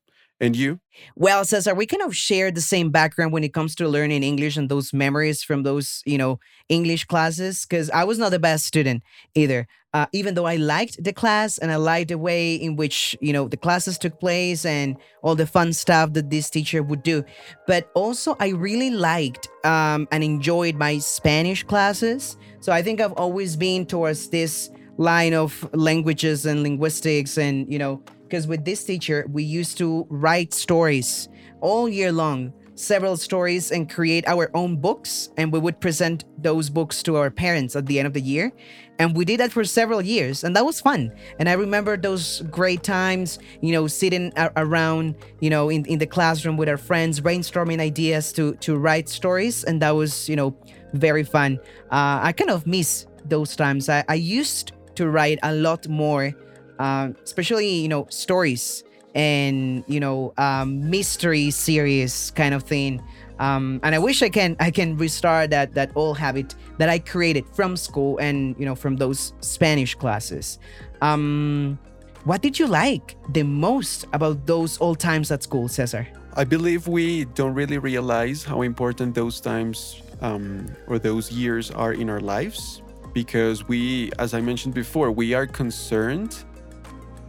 And 0.42 0.56
you? 0.56 0.80
Well, 1.14 1.44
Cesar, 1.44 1.72
we 1.72 1.86
kind 1.86 2.02
of 2.02 2.16
share 2.16 2.50
the 2.50 2.60
same 2.60 2.90
background 2.90 3.32
when 3.32 3.44
it 3.44 3.54
comes 3.54 3.76
to 3.76 3.88
learning 3.88 4.24
English 4.24 4.56
and 4.56 4.68
those 4.68 4.92
memories 4.92 5.44
from 5.44 5.62
those, 5.62 6.02
you 6.04 6.18
know, 6.18 6.40
English 6.68 7.04
classes. 7.04 7.64
Because 7.64 7.88
I 7.90 8.02
was 8.02 8.18
not 8.18 8.32
the 8.32 8.40
best 8.40 8.66
student 8.66 9.04
either. 9.36 9.68
Uh, 9.94 10.06
even 10.12 10.34
though 10.34 10.46
I 10.46 10.56
liked 10.56 11.04
the 11.04 11.12
class 11.12 11.58
and 11.58 11.70
I 11.70 11.76
liked 11.76 12.08
the 12.08 12.18
way 12.18 12.54
in 12.54 12.76
which, 12.76 13.16
you 13.20 13.32
know, 13.32 13.46
the 13.46 13.56
classes 13.56 13.98
took 13.98 14.18
place 14.18 14.64
and 14.64 14.96
all 15.22 15.36
the 15.36 15.46
fun 15.46 15.72
stuff 15.72 16.14
that 16.14 16.30
this 16.30 16.50
teacher 16.50 16.82
would 16.82 17.04
do. 17.04 17.24
But 17.68 17.90
also, 17.94 18.34
I 18.40 18.48
really 18.48 18.90
liked 18.90 19.48
um, 19.64 20.08
and 20.10 20.24
enjoyed 20.24 20.74
my 20.74 20.98
Spanish 20.98 21.62
classes. 21.62 22.36
So 22.60 22.72
I 22.72 22.82
think 22.82 23.00
I've 23.00 23.12
always 23.12 23.54
been 23.54 23.86
towards 23.86 24.28
this 24.30 24.70
line 24.96 25.34
of 25.34 25.68
languages 25.72 26.46
and 26.46 26.62
linguistics 26.62 27.38
and, 27.38 27.70
you 27.72 27.78
know, 27.78 28.02
because 28.32 28.46
with 28.46 28.64
this 28.64 28.82
teacher, 28.82 29.26
we 29.30 29.42
used 29.42 29.76
to 29.76 30.06
write 30.08 30.54
stories 30.54 31.28
all 31.60 31.86
year 31.86 32.10
long, 32.10 32.50
several 32.76 33.14
stories, 33.18 33.70
and 33.70 33.90
create 33.90 34.26
our 34.26 34.50
own 34.54 34.74
books. 34.74 35.28
And 35.36 35.52
we 35.52 35.58
would 35.58 35.82
present 35.82 36.24
those 36.38 36.70
books 36.70 37.02
to 37.02 37.16
our 37.16 37.30
parents 37.30 37.76
at 37.76 37.84
the 37.84 37.98
end 37.98 38.06
of 38.06 38.14
the 38.14 38.22
year. 38.22 38.50
And 38.98 39.14
we 39.14 39.26
did 39.26 39.40
that 39.40 39.52
for 39.52 39.64
several 39.64 40.00
years, 40.00 40.44
and 40.44 40.56
that 40.56 40.64
was 40.64 40.80
fun. 40.80 41.12
And 41.38 41.46
I 41.46 41.52
remember 41.52 41.98
those 41.98 42.40
great 42.50 42.82
times, 42.82 43.38
you 43.60 43.72
know, 43.72 43.86
sitting 43.86 44.32
around, 44.56 45.16
you 45.40 45.50
know, 45.50 45.68
in, 45.68 45.84
in 45.84 45.98
the 45.98 46.06
classroom 46.06 46.56
with 46.56 46.70
our 46.70 46.78
friends, 46.78 47.20
brainstorming 47.20 47.80
ideas 47.80 48.32
to 48.32 48.54
to 48.64 48.78
write 48.78 49.10
stories, 49.10 49.62
and 49.62 49.82
that 49.82 49.90
was, 49.90 50.26
you 50.26 50.36
know, 50.36 50.56
very 50.94 51.22
fun. 51.22 51.60
Uh, 51.90 52.24
I 52.28 52.32
kind 52.32 52.50
of 52.50 52.66
miss 52.66 53.06
those 53.26 53.54
times. 53.56 53.90
I, 53.90 54.04
I 54.08 54.14
used 54.14 54.72
to 54.94 55.10
write 55.10 55.38
a 55.42 55.52
lot 55.52 55.86
more 55.86 56.32
um, 56.78 57.16
especially 57.22 57.68
you 57.68 57.88
know 57.88 58.06
stories 58.10 58.84
and 59.14 59.84
you 59.86 60.00
know 60.00 60.32
um, 60.38 60.88
mystery 60.90 61.50
series 61.50 62.30
kind 62.32 62.54
of 62.54 62.62
thing. 62.62 63.02
Um, 63.38 63.80
and 63.82 63.94
I 63.94 63.98
wish 63.98 64.22
I 64.22 64.28
can 64.28 64.56
I 64.60 64.70
can 64.70 64.96
restart 64.96 65.50
that 65.50 65.74
that 65.74 65.92
old 65.94 66.18
habit 66.18 66.54
that 66.78 66.88
I 66.88 66.98
created 66.98 67.44
from 67.54 67.76
school 67.76 68.18
and 68.18 68.56
you 68.58 68.64
know 68.64 68.74
from 68.74 68.96
those 68.96 69.32
Spanish 69.40 69.94
classes. 69.94 70.58
Um, 71.00 71.78
what 72.24 72.40
did 72.40 72.58
you 72.58 72.68
like 72.68 73.16
the 73.32 73.42
most 73.42 74.06
about 74.12 74.46
those 74.46 74.80
old 74.80 75.00
times 75.00 75.32
at 75.32 75.42
school, 75.42 75.66
Cesar? 75.66 76.06
I 76.34 76.44
believe 76.44 76.86
we 76.86 77.24
don't 77.34 77.52
really 77.52 77.78
realize 77.78 78.44
how 78.44 78.62
important 78.62 79.14
those 79.14 79.40
times 79.40 80.00
um, 80.20 80.66
or 80.86 80.98
those 80.98 81.32
years 81.32 81.70
are 81.72 81.92
in 81.92 82.08
our 82.08 82.20
lives 82.20 82.80
because 83.12 83.68
we, 83.68 84.10
as 84.18 84.32
I 84.34 84.40
mentioned 84.40 84.72
before, 84.72 85.10
we 85.10 85.34
are 85.34 85.46
concerned 85.46 86.44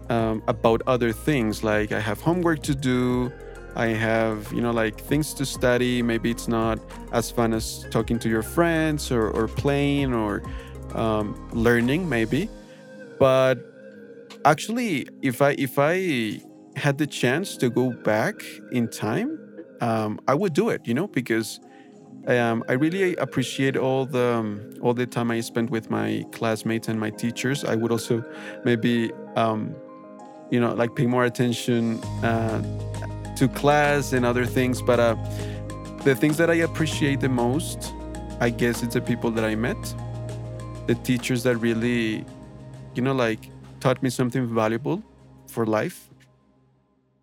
um, 0.09 0.43
about 0.47 0.81
other 0.87 1.11
things 1.11 1.63
like 1.63 1.91
I 1.91 1.99
have 1.99 2.21
homework 2.21 2.61
to 2.63 2.75
do, 2.75 3.31
I 3.75 3.87
have, 3.87 4.51
you 4.53 4.61
know, 4.61 4.71
like 4.71 4.99
things 4.99 5.33
to 5.35 5.45
study. 5.45 6.01
Maybe 6.01 6.29
it's 6.29 6.47
not 6.47 6.79
as 7.11 7.31
fun 7.31 7.53
as 7.53 7.85
talking 7.89 8.19
to 8.19 8.29
your 8.29 8.43
friends 8.43 9.11
or, 9.11 9.29
or 9.29 9.47
playing 9.47 10.13
or 10.13 10.43
um, 10.93 11.49
learning, 11.51 12.07
maybe. 12.07 12.49
But 13.17 13.57
actually, 14.45 15.07
if 15.21 15.41
I 15.41 15.51
if 15.51 15.79
I 15.79 16.39
had 16.75 16.97
the 16.97 17.07
chance 17.07 17.57
to 17.57 17.69
go 17.69 17.91
back 17.91 18.35
in 18.71 18.87
time, 18.89 19.39
um, 19.81 20.19
I 20.27 20.35
would 20.35 20.53
do 20.53 20.69
it. 20.69 20.87
You 20.87 20.93
know, 20.93 21.07
because 21.07 21.59
um, 22.27 22.63
I 22.69 22.73
really 22.73 23.15
appreciate 23.15 23.75
all 23.75 24.05
the 24.05 24.35
um, 24.35 24.73
all 24.81 24.93
the 24.93 25.07
time 25.07 25.31
I 25.31 25.41
spent 25.41 25.71
with 25.71 25.89
my 25.89 26.25
classmates 26.31 26.87
and 26.87 26.99
my 26.99 27.09
teachers. 27.09 27.65
I 27.65 27.75
would 27.75 27.91
also 27.91 28.23
maybe 28.63 29.11
um, 29.35 29.75
you 30.49 30.59
know, 30.59 30.73
like 30.73 30.95
pay 30.95 31.05
more 31.05 31.25
attention 31.25 31.99
uh, 32.23 32.61
to 33.35 33.47
class 33.47 34.13
and 34.13 34.25
other 34.25 34.45
things. 34.45 34.81
But 34.81 34.99
uh, 34.99 35.15
the 36.03 36.15
things 36.15 36.37
that 36.37 36.49
I 36.49 36.55
appreciate 36.55 37.21
the 37.21 37.29
most, 37.29 37.93
I 38.39 38.49
guess, 38.49 38.83
it's 38.83 38.93
the 38.93 39.01
people 39.01 39.31
that 39.31 39.43
I 39.43 39.55
met, 39.55 39.77
the 40.87 40.95
teachers 40.95 41.43
that 41.43 41.57
really, 41.57 42.25
you 42.95 43.01
know, 43.01 43.13
like 43.13 43.49
taught 43.79 44.03
me 44.03 44.09
something 44.09 44.47
valuable 44.47 45.01
for 45.47 45.65
life. 45.65 46.09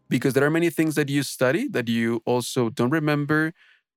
Because 0.09 0.35
there 0.35 0.45
are 0.45 0.51
many 0.51 0.71
things 0.71 0.97
that 0.97 1.09
you 1.09 1.23
study 1.23 1.69
that 1.69 1.89
you 1.89 2.21
also 2.25 2.69
don't 2.69 2.91
remember, 2.91 3.53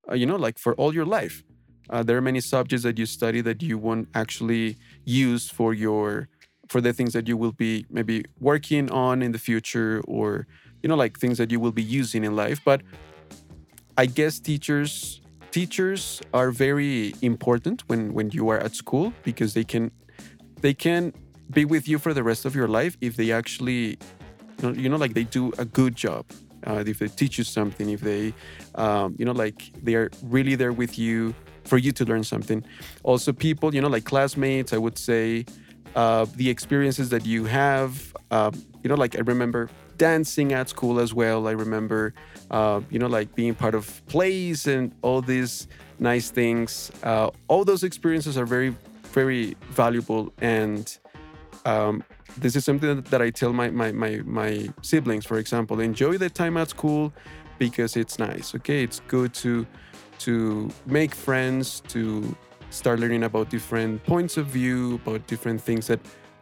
uh, 0.09 0.13
you 0.13 0.25
know, 0.25 0.35
like 0.35 0.59
for 0.59 0.75
all 0.75 0.93
your 0.93 1.05
life. 1.05 1.43
Uh, 1.89 2.03
there 2.03 2.17
are 2.17 2.21
many 2.21 2.39
subjects 2.39 2.83
that 2.83 2.97
you 2.97 3.05
study 3.05 3.41
that 3.41 3.61
you 3.61 3.77
won't 3.77 4.07
actually 4.13 4.77
use 5.03 5.49
for 5.49 5.73
your 5.73 6.29
for 6.73 6.81
the 6.81 6.91
things 6.91 7.13
that 7.13 7.27
you 7.27 7.37
will 7.37 7.51
be 7.51 7.85
maybe 7.97 8.25
working 8.39 8.89
on 8.89 9.21
in 9.21 9.31
the 9.31 9.37
future 9.49 10.01
or 10.15 10.47
you 10.81 10.87
know 10.89 10.95
like 11.03 11.13
things 11.23 11.37
that 11.37 11.49
you 11.51 11.59
will 11.63 11.75
be 11.83 11.87
using 12.01 12.21
in 12.23 12.35
life. 12.35 12.59
But 12.65 12.81
i 14.03 14.05
guess 14.07 14.39
teachers 14.39 15.21
teachers 15.51 16.03
are 16.33 16.49
very 16.49 17.13
important 17.21 17.77
when 17.89 18.01
when 18.17 18.27
you 18.37 18.49
are 18.49 18.59
at 18.67 18.73
school 18.83 19.13
because 19.29 19.53
they 19.53 19.63
can 19.73 19.91
they 20.65 20.73
can 20.85 21.13
be 21.57 21.63
with 21.73 21.85
you 21.87 21.97
for 21.99 22.11
the 22.17 22.23
rest 22.23 22.43
of 22.47 22.55
your 22.59 22.69
life 22.79 22.97
if 23.01 23.15
they 23.19 23.31
actually 23.31 23.83
you 24.57 24.63
know, 24.63 24.71
you 24.83 24.89
know 24.89 24.97
like 25.05 25.13
they 25.13 25.27
do 25.39 25.43
a 25.65 25.65
good 25.79 25.93
job 26.05 26.25
uh, 26.65 26.83
if 26.87 26.97
they 26.97 27.07
teach 27.21 27.37
you 27.37 27.43
something 27.43 27.87
if 27.97 28.01
they 28.01 28.33
um, 28.83 29.15
you 29.19 29.25
know 29.27 29.37
like 29.45 29.59
they 29.85 29.93
are 29.93 30.09
really 30.23 30.55
there 30.55 30.73
with 30.73 30.97
you 30.97 31.35
for 31.63 31.77
you 31.77 31.93
to 31.93 32.03
learn 32.03 32.23
something. 32.25 32.61
Also 33.03 33.31
people 33.31 33.73
you 33.75 33.81
know 33.83 33.93
like 33.95 34.05
classmates 34.05 34.73
i 34.73 34.79
would 34.85 34.97
say 34.97 35.45
uh, 35.95 36.25
the 36.35 36.49
experiences 36.49 37.09
that 37.09 37.25
you 37.25 37.45
have. 37.45 38.15
Uh, 38.31 38.51
you 38.83 38.89
know, 38.89 38.95
like 38.95 39.15
I 39.15 39.21
remember 39.21 39.69
dancing 39.97 40.53
at 40.53 40.69
school 40.69 40.99
as 40.99 41.13
well. 41.13 41.47
I 41.47 41.51
remember, 41.51 42.13
uh, 42.51 42.81
you 42.89 42.99
know, 42.99 43.07
like 43.07 43.35
being 43.35 43.55
part 43.55 43.75
of 43.75 44.05
plays 44.07 44.67
and 44.67 44.91
all 45.01 45.21
these 45.21 45.67
nice 45.99 46.29
things. 46.31 46.91
Uh, 47.03 47.29
all 47.47 47.63
those 47.63 47.83
experiences 47.83 48.37
are 48.37 48.45
very, 48.45 48.75
very 49.11 49.55
valuable. 49.69 50.33
And 50.39 50.97
um, 51.65 52.03
this 52.37 52.55
is 52.55 52.65
something 52.65 53.01
that 53.01 53.21
I 53.21 53.29
tell 53.29 53.53
my, 53.53 53.69
my, 53.69 53.91
my, 53.91 54.21
my 54.25 54.69
siblings, 54.81 55.25
for 55.25 55.37
example, 55.37 55.79
enjoy 55.79 56.17
the 56.17 56.29
time 56.29 56.57
at 56.57 56.69
school 56.69 57.13
because 57.59 57.95
it's 57.95 58.19
nice. 58.19 58.55
Okay. 58.55 58.83
It's 58.83 58.99
good 59.07 59.33
to, 59.35 59.65
to 60.19 60.71
make 60.85 61.13
friends, 61.13 61.81
to 61.89 62.35
start 62.73 62.99
learning 62.99 63.23
about 63.23 63.49
different 63.49 64.03
points 64.03 64.37
of 64.37 64.47
view, 64.47 64.95
about 64.95 65.25
different 65.27 65.61
things 65.61 65.87
that 65.87 65.99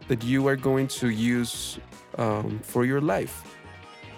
that 0.07 0.23
you 0.23 0.47
are 0.47 0.55
going 0.55 0.87
to 0.87 1.09
use 1.09 1.79
um, 2.17 2.59
for 2.63 2.85
your 2.85 3.01
life. 3.01 3.43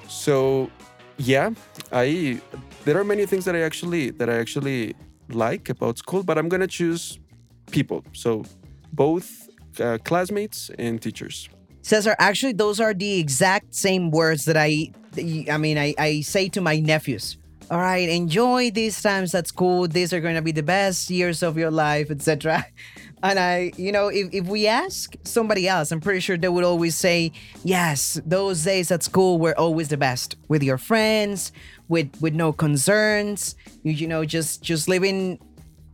So, 0.07 0.69
yeah, 1.17 1.51
I 1.91 2.39
there 2.85 2.97
are 2.97 3.03
many 3.03 3.25
things 3.25 3.45
that 3.45 3.55
I 3.55 3.61
actually 3.61 4.11
that 4.11 4.29
I 4.29 4.35
actually 4.37 4.95
like 5.29 5.69
about 5.69 5.97
school, 5.97 6.23
but 6.23 6.37
I'm 6.37 6.49
gonna 6.49 6.67
choose 6.67 7.19
people. 7.71 8.03
So, 8.13 8.43
both 8.93 9.49
uh, 9.79 9.97
classmates 10.03 10.69
and 10.77 11.01
teachers. 11.01 11.49
Cesar, 11.81 12.15
actually, 12.17 12.53
those 12.53 12.79
are 12.79 12.93
the 12.93 13.19
exact 13.19 13.75
same 13.75 14.09
words 14.09 14.45
that 14.45 14.55
I, 14.55 14.91
I 15.51 15.57
mean, 15.57 15.77
I, 15.77 15.93
I 15.99 16.21
say 16.21 16.47
to 16.49 16.61
my 16.61 16.79
nephews 16.79 17.37
all 17.71 17.79
right, 17.79 18.07
enjoy 18.09 18.71
these 18.71 19.01
times 19.01 19.33
at 19.33 19.47
school. 19.47 19.87
These 19.87 20.13
are 20.13 20.19
going 20.19 20.35
to 20.35 20.41
be 20.41 20.51
the 20.51 20.63
best 20.63 21.09
years 21.09 21.41
of 21.41 21.57
your 21.57 21.71
life, 21.71 22.11
etc. 22.11 22.65
And 23.23 23.39
I, 23.39 23.71
you 23.77 23.93
know, 23.93 24.09
if, 24.09 24.33
if 24.33 24.45
we 24.47 24.67
ask 24.67 25.15
somebody 25.23 25.65
else, 25.65 25.93
I'm 25.93 26.01
pretty 26.01 26.19
sure 26.19 26.35
they 26.35 26.49
would 26.49 26.65
always 26.65 26.93
say, 26.93 27.31
yes, 27.63 28.19
those 28.25 28.65
days 28.65 28.91
at 28.91 29.01
school 29.01 29.37
were 29.37 29.57
always 29.57 29.87
the 29.87 29.95
best 29.95 30.35
with 30.49 30.61
your 30.61 30.77
friends, 30.77 31.53
with 31.87 32.11
with 32.19 32.33
no 32.33 32.51
concerns, 32.51 33.55
you, 33.83 33.93
you 33.93 34.07
know, 34.07 34.25
just 34.25 34.61
just 34.61 34.89
living 34.89 35.39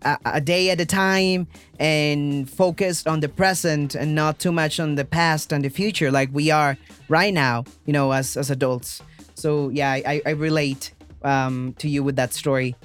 a, 0.01 0.17
a 0.25 0.41
day 0.41 0.71
at 0.71 0.81
a 0.81 0.88
time 0.88 1.47
and 1.79 2.49
focused 2.49 3.07
on 3.07 3.19
the 3.19 3.29
present 3.29 3.93
and 3.93 4.15
not 4.15 4.39
too 4.39 4.51
much 4.51 4.79
on 4.79 4.95
the 4.95 5.05
past 5.05 5.51
and 5.51 5.63
the 5.63 5.69
future 5.69 6.09
like 6.09 6.29
we 6.33 6.49
are 6.49 6.77
right 7.09 7.33
now, 7.33 7.63
you 7.85 7.93
know, 7.93 8.11
as, 8.11 8.38
as 8.38 8.49
adults. 8.49 9.03
So 9.35 9.69
yeah, 9.69 9.91
I, 9.91 10.21
I 10.25 10.31
relate 10.31 10.93
um, 11.23 11.73
to 11.79 11.89
you 11.89 12.03
with 12.03 12.15
that 12.15 12.33
story. 12.33 12.75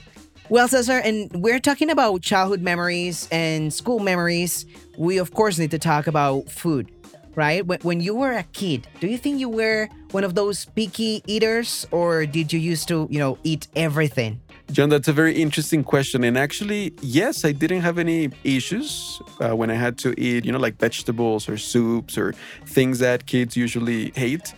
Well, 0.51 0.69
Cesar, 0.69 0.99
and 0.99 1.31
we're 1.35 1.59
talking 1.59 1.89
about 1.89 2.21
childhood 2.21 2.61
memories 2.61 3.29
and 3.33 3.73
school 3.73 3.99
memories. 3.99 4.67
We, 4.99 5.17
of 5.17 5.33
course, 5.33 5.59
need 5.59 5.71
to 5.71 5.79
talk 5.79 6.07
about 6.07 6.51
food, 6.51 6.91
right? 7.35 7.65
When, 7.83 8.01
you 8.01 8.15
were 8.15 8.33
a 8.33 8.43
kid, 8.53 8.87
do 9.01 9.07
you 9.07 9.17
think 9.17 9.41
you 9.41 9.49
were 9.49 9.89
one 10.11 10.23
of 10.23 10.35
those 10.35 10.67
picky 10.67 11.23
eaters 11.27 11.87
or 11.91 12.27
did 12.27 12.53
you 12.53 12.59
used 12.59 12.89
to, 12.89 13.09
you 13.11 13.19
know, 13.19 13.39
eat 13.43 13.69
everything? 13.75 14.39
Jhon, 14.69 14.91
that's 14.91 15.09
a 15.09 15.13
very 15.13 15.35
interesting 15.41 15.83
question. 15.83 16.25
And 16.25 16.37
actually, 16.37 16.95
yes, 17.01 17.45
I 17.45 17.53
didn't 17.53 17.81
have 17.81 17.99
any 17.99 18.31
issues 18.45 19.21
uh, 19.41 19.55
when 19.57 19.71
I 19.71 19.75
had 19.75 19.99
to 19.99 20.19
eat, 20.21 20.45
you 20.45 20.53
know, 20.53 20.59
like 20.59 20.79
vegetables 20.79 21.49
or 21.49 21.57
soups 21.57 22.17
or 22.19 22.35
things 22.67 22.99
that 22.99 23.27
kids 23.27 23.57
usually 23.57 24.11
hate. 24.15 24.55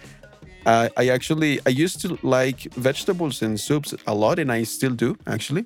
Uh, 0.66 0.88
I 0.96 1.08
actually 1.08 1.61
I 1.64 1.70
used 1.70 2.00
to 2.02 2.18
like 2.23 2.62
vegetables 2.75 3.40
and 3.40 3.58
soups 3.58 3.94
a 4.06 4.14
lot, 4.14 4.38
and 4.38 4.50
I 4.50 4.64
still 4.64 4.94
do 4.94 5.16
actually. 5.26 5.64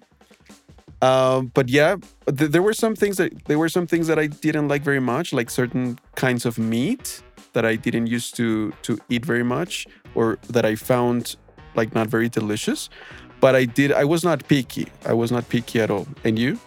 Um, 1.03 1.51
but 1.55 1.71
yeah, 1.71 1.97
th- 2.27 2.51
there 2.51 2.63
were 2.63 2.75
some 2.75 2.95
things 2.95 3.17
that 3.17 3.33
there 3.47 3.59
were 3.59 3.71
some 3.71 3.87
things 3.87 4.07
that 4.09 4.19
I 4.19 4.27
didn't 4.27 4.69
like 4.69 4.83
very 4.83 5.01
much, 5.01 5.33
like 5.33 5.49
certain 5.49 5.99
kinds 6.15 6.45
of 6.45 6.59
meat 6.59 7.23
that 7.55 7.65
I 7.65 7.77
didn't 7.77 8.09
used 8.09 8.37
to 8.37 8.73
to 8.83 8.99
eat 9.09 9.25
very 9.25 9.43
much, 9.43 9.87
or 10.15 10.39
that 10.51 10.67
I 10.67 10.75
found 10.75 11.37
like 11.75 11.95
not 11.95 12.09
very 12.09 12.29
delicious. 12.29 12.91
But 13.41 13.57
I 13.57 13.65
did. 13.65 13.93
I 13.93 14.05
was 14.05 14.23
not 14.23 14.47
picky. 14.49 14.89
I 15.07 15.15
was 15.15 15.33
not 15.33 15.49
picky 15.49 15.81
at 15.81 15.91
all. 15.91 16.07
And 16.25 16.39
you? 16.39 16.61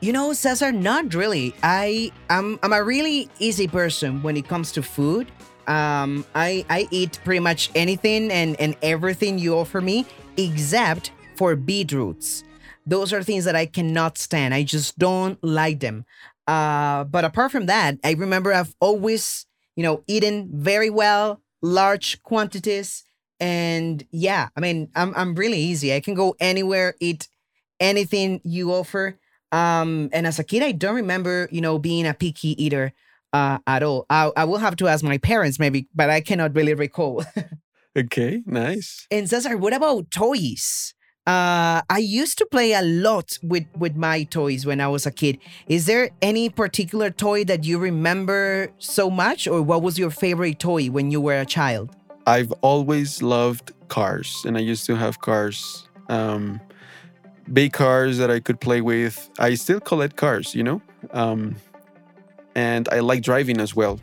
You 0.00 0.12
know, 0.12 0.32
Cesar, 0.32 0.70
not 0.70 1.12
really. 1.12 1.54
I 1.64 2.12
I'm 2.30 2.60
I'm 2.62 2.72
a 2.72 2.84
really 2.84 3.28
easy 3.40 3.66
person 3.66 4.22
when 4.22 4.36
it 4.36 4.46
comes 4.46 4.70
to 4.72 4.82
food. 4.82 5.26
Um, 5.66 6.24
I 6.34 6.64
I 6.68 6.88
eat 6.90 7.18
pretty 7.24 7.40
much 7.40 7.70
anything 7.74 8.30
and 8.30 8.58
and 8.60 8.76
everything 8.82 9.38
you 9.38 9.54
offer 9.56 9.80
me, 9.80 10.06
except 10.36 11.12
for 11.36 11.56
beetroots. 11.56 12.44
Those 12.86 13.12
are 13.12 13.22
things 13.22 13.44
that 13.46 13.56
I 13.56 13.66
cannot 13.66 14.18
stand. 14.18 14.52
I 14.52 14.62
just 14.62 14.98
don't 14.98 15.42
like 15.42 15.80
them. 15.80 16.04
Uh, 16.46 17.04
but 17.04 17.24
apart 17.24 17.50
from 17.50 17.66
that, 17.66 17.98
I 18.04 18.12
remember 18.12 18.52
I've 18.52 18.74
always, 18.78 19.46
you 19.76 19.82
know, 19.82 20.04
eaten 20.06 20.50
very 20.52 20.90
well, 20.90 21.40
large 21.62 22.22
quantities, 22.22 23.04
and 23.40 24.04
yeah, 24.10 24.48
I 24.56 24.60
mean, 24.60 24.90
I'm 24.94 25.14
I'm 25.16 25.34
really 25.34 25.58
easy. 25.58 25.94
I 25.94 26.00
can 26.00 26.14
go 26.14 26.36
anywhere, 26.40 26.94
eat 27.00 27.28
anything 27.80 28.40
you 28.44 28.72
offer. 28.72 29.18
Um, 29.52 30.10
and 30.12 30.26
as 30.26 30.38
a 30.38 30.44
kid, 30.44 30.62
I 30.62 30.72
don't 30.72 30.96
remember, 30.96 31.48
you 31.52 31.60
know, 31.60 31.78
being 31.78 32.06
a 32.06 32.14
picky 32.14 32.62
eater 32.62 32.92
uh, 33.34 33.58
at 33.66 33.82
all. 33.82 34.06
I, 34.08 34.30
I 34.36 34.44
will 34.44 34.58
have 34.58 34.76
to 34.76 34.88
ask 34.88 35.04
my 35.04 35.18
parents 35.18 35.58
maybe, 35.58 35.88
but 35.94 36.08
I 36.08 36.20
cannot 36.20 36.54
really 36.54 36.74
recall. 36.74 37.24
Okay, 37.96 38.42
nice. 38.44 39.06
and 39.08 39.30
Cesar, 39.30 39.56
what 39.56 39.72
about 39.72 40.10
toys? 40.10 40.94
Uh, 41.28 41.80
I 41.88 41.98
used 41.98 42.36
to 42.38 42.46
play 42.46 42.72
a 42.72 42.82
lot 42.82 43.38
with 43.40 43.66
with 43.78 43.94
my 43.94 44.24
toys 44.24 44.66
when 44.66 44.80
I 44.80 44.88
was 44.88 45.06
a 45.06 45.12
kid. 45.12 45.38
Is 45.68 45.86
there 45.86 46.10
any 46.20 46.50
particular 46.50 47.10
toy 47.10 47.44
that 47.44 47.62
you 47.62 47.78
remember 47.78 48.72
so 48.78 49.08
much, 49.10 49.46
or 49.46 49.62
what 49.62 49.82
was 49.82 49.96
your 49.96 50.10
favorite 50.10 50.58
toy 50.58 50.88
when 50.88 51.12
you 51.12 51.20
were 51.20 51.38
a 51.38 51.46
child? 51.46 51.94
I've 52.26 52.50
always 52.62 53.22
loved 53.22 53.70
cars, 53.86 54.42
and 54.44 54.56
I 54.58 54.60
used 54.60 54.86
to 54.86 54.96
have 54.96 55.20
cars, 55.20 55.86
um, 56.08 56.60
big 57.52 57.72
cars 57.72 58.18
that 58.18 58.30
I 58.30 58.40
could 58.40 58.58
play 58.58 58.80
with. 58.80 59.30
I 59.38 59.54
still 59.54 59.80
collect 59.80 60.16
cars, 60.16 60.52
you 60.52 60.64
know, 60.64 60.82
um, 61.12 61.54
and 62.54 62.88
I 62.90 63.00
like 63.00 63.22
driving 63.22 63.60
as 63.60 63.74
well. 63.74 64.00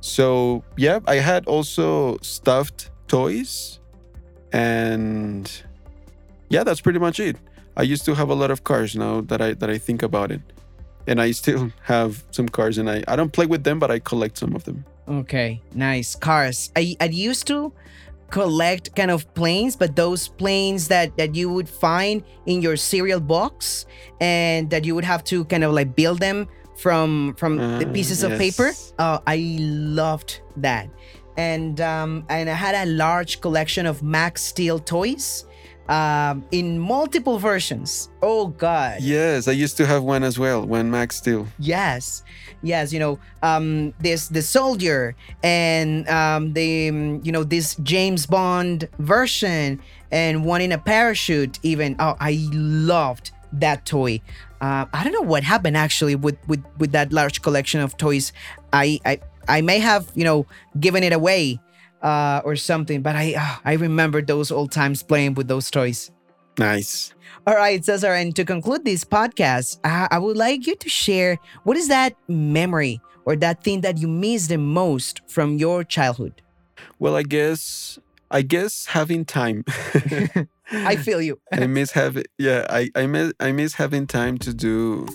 So 0.00 0.62
yeah, 0.76 1.00
I 1.06 1.16
had 1.16 1.46
also 1.46 2.18
stuffed 2.22 2.90
toys, 3.08 3.80
and 4.52 5.50
yeah, 6.48 6.64
that's 6.64 6.80
pretty 6.80 6.98
much 6.98 7.18
it. 7.20 7.36
I 7.76 7.82
used 7.82 8.04
to 8.06 8.14
have 8.14 8.30
a 8.30 8.34
lot 8.34 8.50
of 8.50 8.64
cars 8.64 8.94
now 8.96 9.20
that 9.22 9.40
I 9.40 9.54
that 9.54 9.70
I 9.70 9.78
think 9.78 10.02
about 10.02 10.30
it, 10.30 10.40
and 11.06 11.20
I 11.20 11.32
still 11.32 11.72
have 11.82 12.24
some 12.30 12.48
cars, 12.48 12.78
and 12.78 12.88
I 12.88 13.02
I 13.08 13.16
don't 13.16 13.32
play 13.32 13.46
with 13.46 13.64
them, 13.64 13.78
but 13.78 13.90
I 13.90 13.98
collect 13.98 14.38
some 14.38 14.54
of 14.54 14.64
them. 14.64 14.84
Okay, 15.08 15.60
nice 15.74 16.14
cars. 16.14 16.70
I 16.76 16.96
I 17.00 17.06
used 17.06 17.46
to 17.48 17.72
collect 18.30 18.94
kind 18.96 19.10
of 19.10 19.22
planes, 19.34 19.76
but 19.76 19.96
those 19.96 20.28
planes 20.28 20.88
that 20.88 21.16
that 21.16 21.34
you 21.34 21.50
would 21.50 21.68
find 21.68 22.22
in 22.46 22.62
your 22.62 22.76
cereal 22.76 23.20
box, 23.20 23.86
and 24.20 24.70
that 24.70 24.84
you 24.84 24.94
would 24.94 25.04
have 25.04 25.24
to 25.24 25.44
kind 25.46 25.64
of 25.64 25.72
like 25.72 25.96
build 25.96 26.20
them 26.20 26.48
from 26.76 27.34
from 27.36 27.56
the 27.56 27.86
Ah, 27.88 27.92
pieces 27.92 28.22
of 28.22 28.38
paper. 28.38 28.72
Oh, 28.98 29.20
I 29.26 29.56
loved 29.60 30.40
that, 30.58 30.88
and 31.36 31.80
um, 31.80 32.24
and 32.28 32.48
I 32.48 32.54
had 32.54 32.74
a 32.74 32.86
large 32.90 33.40
collection 33.40 33.86
of 33.86 34.02
Max 34.02 34.42
Steel 34.42 34.78
toys, 34.78 35.46
um, 35.88 36.44
in 36.50 36.78
multiple 36.78 37.38
versions. 37.38 38.10
Oh 38.22 38.48
God. 38.48 39.00
Yes, 39.00 39.48
I 39.48 39.52
used 39.52 39.76
to 39.78 39.86
have 39.86 40.02
one 40.02 40.22
as 40.24 40.38
well, 40.38 40.66
one 40.66 40.90
Max 40.90 41.16
Steel. 41.16 41.46
Yes, 41.58 42.22
yes. 42.62 42.92
You 42.92 42.98
know, 42.98 43.18
um, 43.42 43.94
this 44.00 44.28
the 44.28 44.42
soldier 44.42 45.14
and 45.42 46.08
um, 46.08 46.52
the 46.52 46.88
um, 46.88 47.20
you 47.24 47.32
know 47.32 47.44
this 47.44 47.76
James 47.82 48.26
Bond 48.26 48.88
version 48.98 49.80
and 50.10 50.44
one 50.44 50.60
in 50.60 50.72
a 50.72 50.78
parachute. 50.78 51.58
Even 51.62 51.96
oh, 51.98 52.16
I 52.20 52.38
loved 52.52 53.30
that 53.52 53.86
toy. 53.86 54.20
Uh, 54.60 54.86
I 54.92 55.04
don't 55.04 55.12
know 55.12 55.28
what 55.28 55.42
happened 55.42 55.76
actually 55.76 56.14
with 56.14 56.36
with 56.48 56.64
with 56.78 56.92
that 56.92 57.12
large 57.12 57.42
collection 57.42 57.80
of 57.80 57.96
toys. 57.96 58.32
I 58.72 59.00
I 59.04 59.20
I 59.48 59.60
may 59.60 59.78
have 59.78 60.10
you 60.14 60.24
know 60.24 60.46
given 60.80 61.02
it 61.02 61.12
away 61.12 61.60
uh, 62.02 62.40
or 62.44 62.56
something, 62.56 63.02
but 63.02 63.16
I 63.16 63.34
uh, 63.34 63.56
I 63.64 63.74
remember 63.74 64.22
those 64.22 64.50
old 64.50 64.72
times 64.72 65.02
playing 65.02 65.34
with 65.34 65.48
those 65.48 65.70
toys. 65.70 66.10
Nice. 66.58 67.12
All 67.46 67.54
right, 67.54 67.84
Cesar, 67.84 68.14
and 68.14 68.34
to 68.34 68.44
conclude 68.44 68.84
this 68.84 69.04
podcast, 69.04 69.78
I, 69.84 70.08
I 70.10 70.18
would 70.18 70.36
like 70.36 70.66
you 70.66 70.74
to 70.76 70.88
share 70.88 71.38
what 71.64 71.76
is 71.76 71.88
that 71.88 72.16
memory 72.28 73.00
or 73.26 73.36
that 73.36 73.62
thing 73.62 73.82
that 73.82 73.98
you 73.98 74.08
miss 74.08 74.46
the 74.46 74.56
most 74.56 75.20
from 75.26 75.58
your 75.58 75.84
childhood? 75.84 76.40
Well, 76.98 77.14
I 77.14 77.22
guess 77.22 77.98
I 78.30 78.42
guess 78.42 78.86
having 78.86 79.24
time. 79.24 79.64
I 80.72 80.96
feel 80.96 81.22
you. 81.22 81.40
I 81.52 81.66
miss 81.66 81.92
having 81.92 82.24
yeah, 82.38 82.66
I 82.68 82.90
I 82.94 83.06
miss 83.06 83.32
I 83.40 83.52
miss 83.52 83.74
having 83.74 84.06
time 84.06 84.38
to 84.38 84.52
do 84.52 85.06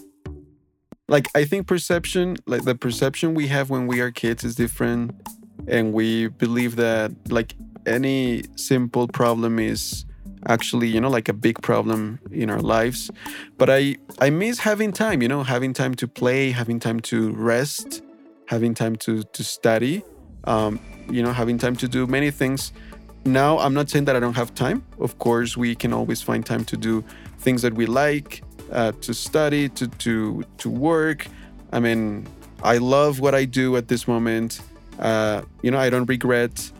like 1.07 1.27
I 1.35 1.45
think 1.45 1.67
perception 1.67 2.37
like 2.47 2.63
the 2.63 2.75
perception 2.75 3.33
we 3.33 3.47
have 3.47 3.69
when 3.69 3.87
we 3.87 3.99
are 3.99 4.11
kids 4.11 4.43
is 4.43 4.55
different. 4.55 5.11
And 5.67 5.93
we 5.93 6.27
believe 6.27 6.75
that 6.77 7.11
like 7.29 7.53
any 7.85 8.43
simple 8.55 9.07
problem 9.07 9.59
is 9.59 10.05
actually 10.47 10.87
you 10.87 10.99
know 10.99 11.09
like 11.09 11.29
a 11.29 11.33
big 11.33 11.61
problem 11.61 12.19
in 12.31 12.49
our 12.49 12.61
lives. 12.61 13.11
But 13.57 13.69
i 13.69 13.95
i 14.19 14.29
miss 14.29 14.59
having 14.59 14.91
time 14.91 15.21
you 15.21 15.27
know 15.27 15.43
having 15.43 15.73
time 15.73 15.95
to 15.95 16.07
play 16.07 16.51
having 16.51 16.79
time 16.79 16.99
to 17.01 17.31
rest 17.33 18.01
having 18.47 18.73
time 18.73 18.95
to 18.97 19.23
to 19.23 19.43
study 19.43 20.03
um 20.45 20.79
you 21.09 21.21
know 21.23 21.31
having 21.31 21.57
time 21.57 21.75
to 21.75 21.87
do 21.87 22.07
many 22.07 22.31
things 22.31 22.73
now 23.25 23.59
i'm 23.59 23.73
not 23.73 23.89
saying 23.89 24.05
that 24.05 24.15
i 24.15 24.19
don't 24.19 24.35
have 24.35 24.53
time. 24.55 24.83
Of 24.99 25.19
course 25.19 25.55
we 25.55 25.75
can 25.75 25.93
always 25.93 26.21
find 26.21 26.45
time 26.45 26.65
to 26.65 26.77
do 26.77 27.03
things 27.39 27.61
that 27.61 27.73
we 27.73 27.85
like 27.85 28.43
uh, 28.71 28.91
to 29.01 29.13
study 29.13 29.69
to 29.69 29.87
to 29.87 30.43
to 30.57 30.69
work. 30.69 31.27
I 31.71 31.79
mean 31.79 32.27
i 32.63 32.77
love 32.77 33.19
what 33.19 33.35
i 33.35 33.45
do 33.45 33.77
at 33.77 33.87
this 33.87 34.07
moment. 34.07 34.61
Uh, 34.99 35.41
you 35.61 35.71
know 35.71 35.79
i 35.79 35.89
don't 35.89 36.07
regret 36.07 36.71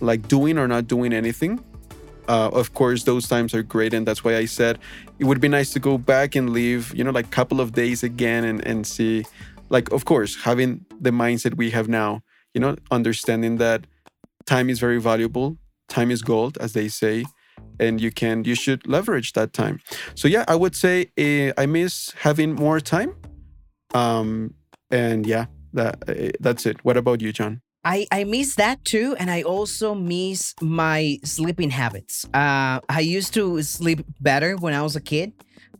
like 0.00 0.28
doing 0.28 0.58
or 0.58 0.68
not 0.68 0.86
doing 0.86 1.12
anything. 1.12 1.62
Uh, 2.28 2.50
of 2.52 2.74
course 2.74 3.04
those 3.04 3.28
times 3.28 3.54
are 3.54 3.62
great 3.62 3.94
and 3.94 4.04
that's 4.04 4.24
why 4.24 4.36
i 4.36 4.44
said 4.44 4.80
it 5.20 5.24
would 5.24 5.40
be 5.40 5.46
nice 5.46 5.72
to 5.72 5.78
go 5.78 5.96
back 5.96 6.34
and 6.34 6.50
leave, 6.50 6.92
you 6.92 7.04
know 7.04 7.12
like 7.12 7.26
a 7.26 7.30
couple 7.30 7.60
of 7.60 7.72
days 7.72 8.02
again 8.02 8.42
and, 8.44 8.66
and 8.66 8.84
see 8.84 9.24
like 9.68 9.92
of 9.92 10.04
course 10.04 10.36
having 10.42 10.84
the 11.00 11.10
mindset 11.10 11.56
we 11.56 11.70
have 11.70 11.88
now 11.88 12.22
you 12.54 12.60
know 12.60 12.74
understanding 12.90 13.58
that 13.58 13.86
time 14.44 14.68
is 14.68 14.80
very 14.80 15.00
valuable 15.00 15.56
time 15.88 16.10
is 16.10 16.22
gold 16.22 16.58
as 16.58 16.72
they 16.72 16.88
say 16.88 17.24
and 17.78 18.00
you 18.00 18.10
can 18.10 18.44
you 18.44 18.54
should 18.54 18.86
leverage 18.86 19.32
that 19.32 19.52
time 19.52 19.80
so 20.14 20.28
yeah 20.28 20.44
i 20.48 20.54
would 20.54 20.74
say 20.74 21.06
uh, 21.18 21.52
i 21.60 21.66
miss 21.66 22.12
having 22.20 22.54
more 22.54 22.80
time 22.80 23.14
um 23.94 24.54
and 24.90 25.26
yeah 25.26 25.46
that 25.72 25.96
uh, 26.08 26.30
that's 26.40 26.66
it 26.66 26.84
what 26.84 26.96
about 26.96 27.20
you 27.20 27.32
jhon 27.32 27.60
I, 27.88 28.04
I 28.10 28.24
miss 28.24 28.56
that 28.56 28.84
too, 28.84 29.14
and 29.16 29.30
I 29.30 29.42
also 29.42 29.94
miss 29.94 30.56
my 30.60 31.20
sleeping 31.22 31.70
habits. 31.70 32.24
Uh, 32.34 32.80
I 32.88 32.98
used 32.98 33.32
to 33.34 33.62
sleep 33.62 34.04
better 34.20 34.56
when 34.56 34.74
I 34.74 34.82
was 34.82 34.96
a 34.96 35.00
kid. 35.00 35.32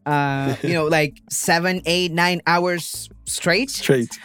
Uh, 0.06 0.54
you 0.62 0.72
know, 0.72 0.86
like 0.98 1.20
seven, 1.30 1.82
eight, 1.84 2.12
nine 2.12 2.42
hours 2.46 3.08
straight. 3.24 3.70
straight 3.70 4.16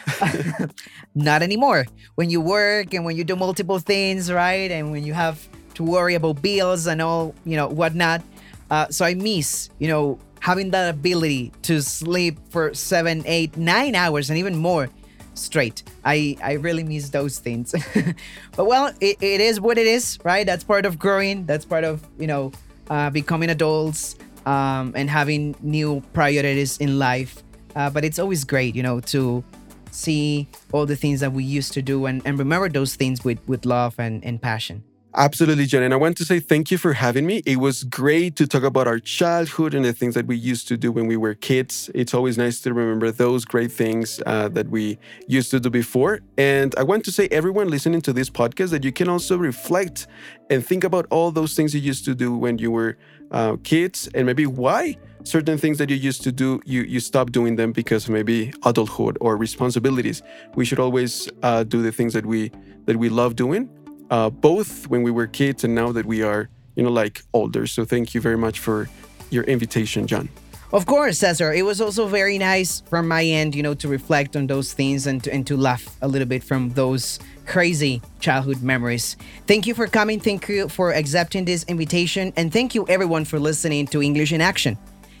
Not 1.16 1.42
anymore. 1.42 1.86
When 2.14 2.30
you 2.30 2.40
work 2.40 2.94
and 2.94 3.04
when 3.04 3.16
you 3.16 3.24
do 3.24 3.34
multiple 3.34 3.80
things, 3.80 4.30
right, 4.30 4.70
and 4.70 4.92
when 4.92 5.02
you 5.02 5.14
have 5.14 5.48
to 5.74 5.82
worry 5.82 6.14
about 6.14 6.42
bills 6.42 6.86
and 6.86 7.00
all, 7.00 7.34
you 7.44 7.56
know, 7.56 7.68
whatnot. 7.68 8.22
Uh, 8.70 8.88
so 8.88 9.04
I 9.04 9.14
miss, 9.14 9.70
you 9.78 9.88
know, 9.88 10.18
having 10.40 10.70
that 10.70 10.90
ability 10.90 11.52
to 11.62 11.80
sleep 11.80 12.38
for 12.50 12.74
seven, 12.74 13.22
eight, 13.26 13.56
nine 13.56 13.94
hours, 13.94 14.30
and 14.30 14.38
even 14.38 14.56
more 14.56 14.88
straight. 15.34 15.82
I, 16.04 16.36
I 16.42 16.54
really 16.54 16.84
miss 16.84 17.10
those 17.10 17.38
things. 17.38 17.74
but 18.56 18.64
well, 18.64 18.92
it, 19.00 19.16
it 19.20 19.40
is 19.40 19.60
what 19.60 19.78
it 19.78 19.86
is, 19.86 20.18
right? 20.24 20.44
That's 20.44 20.64
part 20.64 20.86
of 20.86 20.98
growing. 20.98 21.46
That's 21.46 21.64
part 21.64 21.84
of, 21.84 22.06
you 22.18 22.26
know, 22.26 22.52
uh, 22.90 23.10
becoming 23.10 23.50
adults 23.50 24.16
um, 24.46 24.92
and 24.96 25.08
having 25.08 25.54
new 25.60 26.02
priorities 26.12 26.78
in 26.78 26.98
life. 26.98 27.42
Uh, 27.76 27.88
but 27.88 28.04
it's 28.04 28.18
always 28.18 28.44
great, 28.44 28.74
you 28.74 28.82
know, 28.82 29.00
to 29.00 29.42
see 29.90 30.48
all 30.72 30.86
the 30.86 30.96
things 30.96 31.20
that 31.20 31.32
we 31.32 31.44
used 31.44 31.72
to 31.74 31.82
do 31.82 32.06
and, 32.06 32.22
and 32.24 32.38
remember 32.38 32.68
those 32.68 32.96
things 32.96 33.24
with, 33.24 33.38
with 33.46 33.64
love 33.64 33.94
and, 33.98 34.24
and 34.24 34.40
passion. 34.40 34.82
Absolutely, 35.14 35.66
Jhon. 35.66 35.82
And 35.84 35.92
I 35.92 35.98
want 35.98 36.16
to 36.18 36.24
say 36.24 36.40
thank 36.40 36.70
you 36.70 36.78
for 36.78 36.94
having 36.94 37.26
me. 37.26 37.42
It 37.44 37.56
was 37.56 37.84
great 37.84 38.34
to 38.36 38.46
talk 38.46 38.62
about 38.62 38.86
our 38.86 38.98
childhood 38.98 39.74
and 39.74 39.84
the 39.84 39.92
things 39.92 40.14
that 40.14 40.26
we 40.26 40.36
used 40.36 40.68
to 40.68 40.76
do 40.78 40.90
when 40.90 41.06
we 41.06 41.18
were 41.18 41.34
kids. 41.34 41.90
It's 41.94 42.14
always 42.14 42.38
nice 42.38 42.60
to 42.60 42.72
remember 42.72 43.10
those 43.10 43.44
great 43.44 43.70
things 43.70 44.22
uh, 44.24 44.48
that 44.50 44.68
we 44.70 44.98
used 45.28 45.50
to 45.50 45.60
do 45.60 45.68
before. 45.68 46.20
And 46.38 46.74
I 46.78 46.82
want 46.82 47.04
to 47.04 47.12
say, 47.12 47.28
everyone 47.30 47.68
listening 47.68 48.00
to 48.02 48.12
this 48.14 48.30
podcast, 48.30 48.70
that 48.70 48.84
you 48.84 48.92
can 48.92 49.08
also 49.10 49.36
reflect 49.36 50.06
and 50.48 50.64
think 50.64 50.82
about 50.82 51.06
all 51.10 51.30
those 51.30 51.54
things 51.54 51.74
you 51.74 51.80
used 51.82 52.06
to 52.06 52.14
do 52.14 52.34
when 52.34 52.56
you 52.56 52.70
were 52.70 52.96
uh, 53.32 53.56
kids 53.64 54.08
and 54.14 54.24
maybe 54.24 54.46
why 54.46 54.96
certain 55.24 55.58
things 55.58 55.76
that 55.78 55.88
you 55.90 55.96
used 55.96 56.22
to 56.22 56.32
do 56.32 56.60
you 56.66 56.82
you 56.82 56.98
stop 56.98 57.30
doing 57.30 57.54
them 57.54 57.70
because 57.72 58.08
maybe 58.08 58.52
adulthood 58.66 59.16
or 59.20 59.36
responsibilities 59.36 60.20
we 60.56 60.64
should 60.64 60.80
always 60.80 61.30
uh, 61.44 61.62
do 61.62 61.80
the 61.80 61.92
things 61.92 62.12
that 62.12 62.26
we 62.26 62.50
that 62.86 62.96
we 62.96 63.08
love 63.08 63.36
doing 63.36 63.70
uh, 64.12 64.28
both 64.28 64.86
when 64.88 65.02
we 65.02 65.10
were 65.10 65.26
kids 65.26 65.64
and 65.64 65.74
now 65.74 65.90
that 65.90 66.04
we 66.04 66.22
are, 66.22 66.50
you 66.76 66.82
know, 66.82 66.90
like 66.90 67.22
older. 67.32 67.66
So 67.66 67.86
thank 67.86 68.14
you 68.14 68.20
very 68.20 68.36
much 68.36 68.58
for 68.58 68.88
your 69.30 69.42
invitation, 69.44 70.06
Jhon. 70.06 70.28
Of 70.70 70.84
course, 70.86 71.18
Cesar. 71.18 71.52
It 71.52 71.62
was 71.62 71.80
also 71.80 72.06
very 72.06 72.36
nice 72.36 72.82
from 72.90 73.08
my 73.08 73.24
end, 73.24 73.54
you 73.54 73.62
know, 73.62 73.74
to 73.74 73.88
reflect 73.88 74.36
on 74.36 74.46
those 74.46 74.74
things 74.74 75.06
and 75.06 75.24
to, 75.24 75.32
and 75.32 75.46
to 75.46 75.56
laugh 75.56 75.96
a 76.02 76.08
little 76.08 76.28
bit 76.28 76.44
from 76.44 76.70
those 76.70 77.18
crazy 77.46 78.02
childhood 78.20 78.62
memories. 78.62 79.16
Thank 79.46 79.66
you 79.66 79.74
for 79.74 79.86
coming. 79.86 80.20
Thank 80.20 80.46
you 80.48 80.68
for 80.68 80.92
accepting 80.92 81.46
this 81.46 81.64
invitation. 81.64 82.34
And 82.36 82.52
thank 82.52 82.74
you, 82.74 82.86
everyone, 82.88 83.24
for 83.24 83.38
listening 83.38 83.86
to 83.88 84.02
English 84.02 84.32
in 84.32 84.42
Action. 84.42 84.76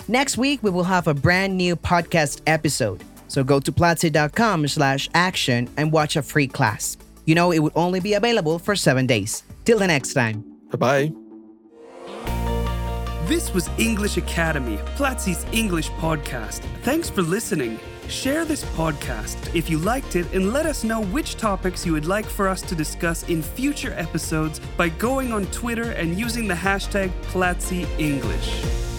Next 0.06 0.36
week, 0.36 0.62
we 0.62 0.70
will 0.70 0.84
have 0.84 1.06
a 1.06 1.14
brand 1.14 1.56
new 1.56 1.76
podcast 1.76 2.42
episode. 2.46 3.02
So 3.28 3.42
go 3.42 3.58
to 3.60 3.72
platzi.com 3.72 4.68
slash 4.68 5.08
action 5.14 5.70
and 5.78 5.92
watch 5.92 6.16
a 6.16 6.22
free 6.22 6.46
class 6.46 6.98
you 7.24 7.34
know 7.34 7.52
it 7.52 7.60
would 7.60 7.72
only 7.76 8.00
be 8.00 8.14
available 8.14 8.58
for 8.58 8.76
seven 8.76 9.06
days. 9.06 9.42
Till 9.64 9.78
the 9.78 9.86
next 9.86 10.14
time. 10.14 10.44
Bye 10.70 10.78
bye. 10.78 11.12
This 13.26 13.54
was 13.54 13.70
English 13.78 14.16
Academy, 14.16 14.76
Platzi's 14.96 15.46
English 15.52 15.90
podcast. 15.92 16.60
Thanks 16.82 17.08
for 17.08 17.22
listening. 17.22 17.78
Share 18.08 18.44
this 18.44 18.64
podcast 18.76 19.54
if 19.54 19.70
you 19.70 19.78
liked 19.78 20.16
it 20.16 20.30
and 20.34 20.52
let 20.52 20.66
us 20.66 20.84
know 20.84 21.02
which 21.04 21.36
topics 21.36 21.86
you 21.86 21.92
would 21.92 22.04
like 22.04 22.26
for 22.26 22.48
us 22.48 22.60
to 22.62 22.74
discuss 22.74 23.22
in 23.28 23.40
future 23.40 23.94
episodes 23.94 24.60
by 24.76 24.88
going 24.90 25.32
on 25.32 25.46
Twitter 25.46 25.92
and 25.92 26.18
using 26.18 26.46
the 26.46 26.54
hashtag 26.54 27.10
Platzi 27.32 27.86
English. 27.98 28.91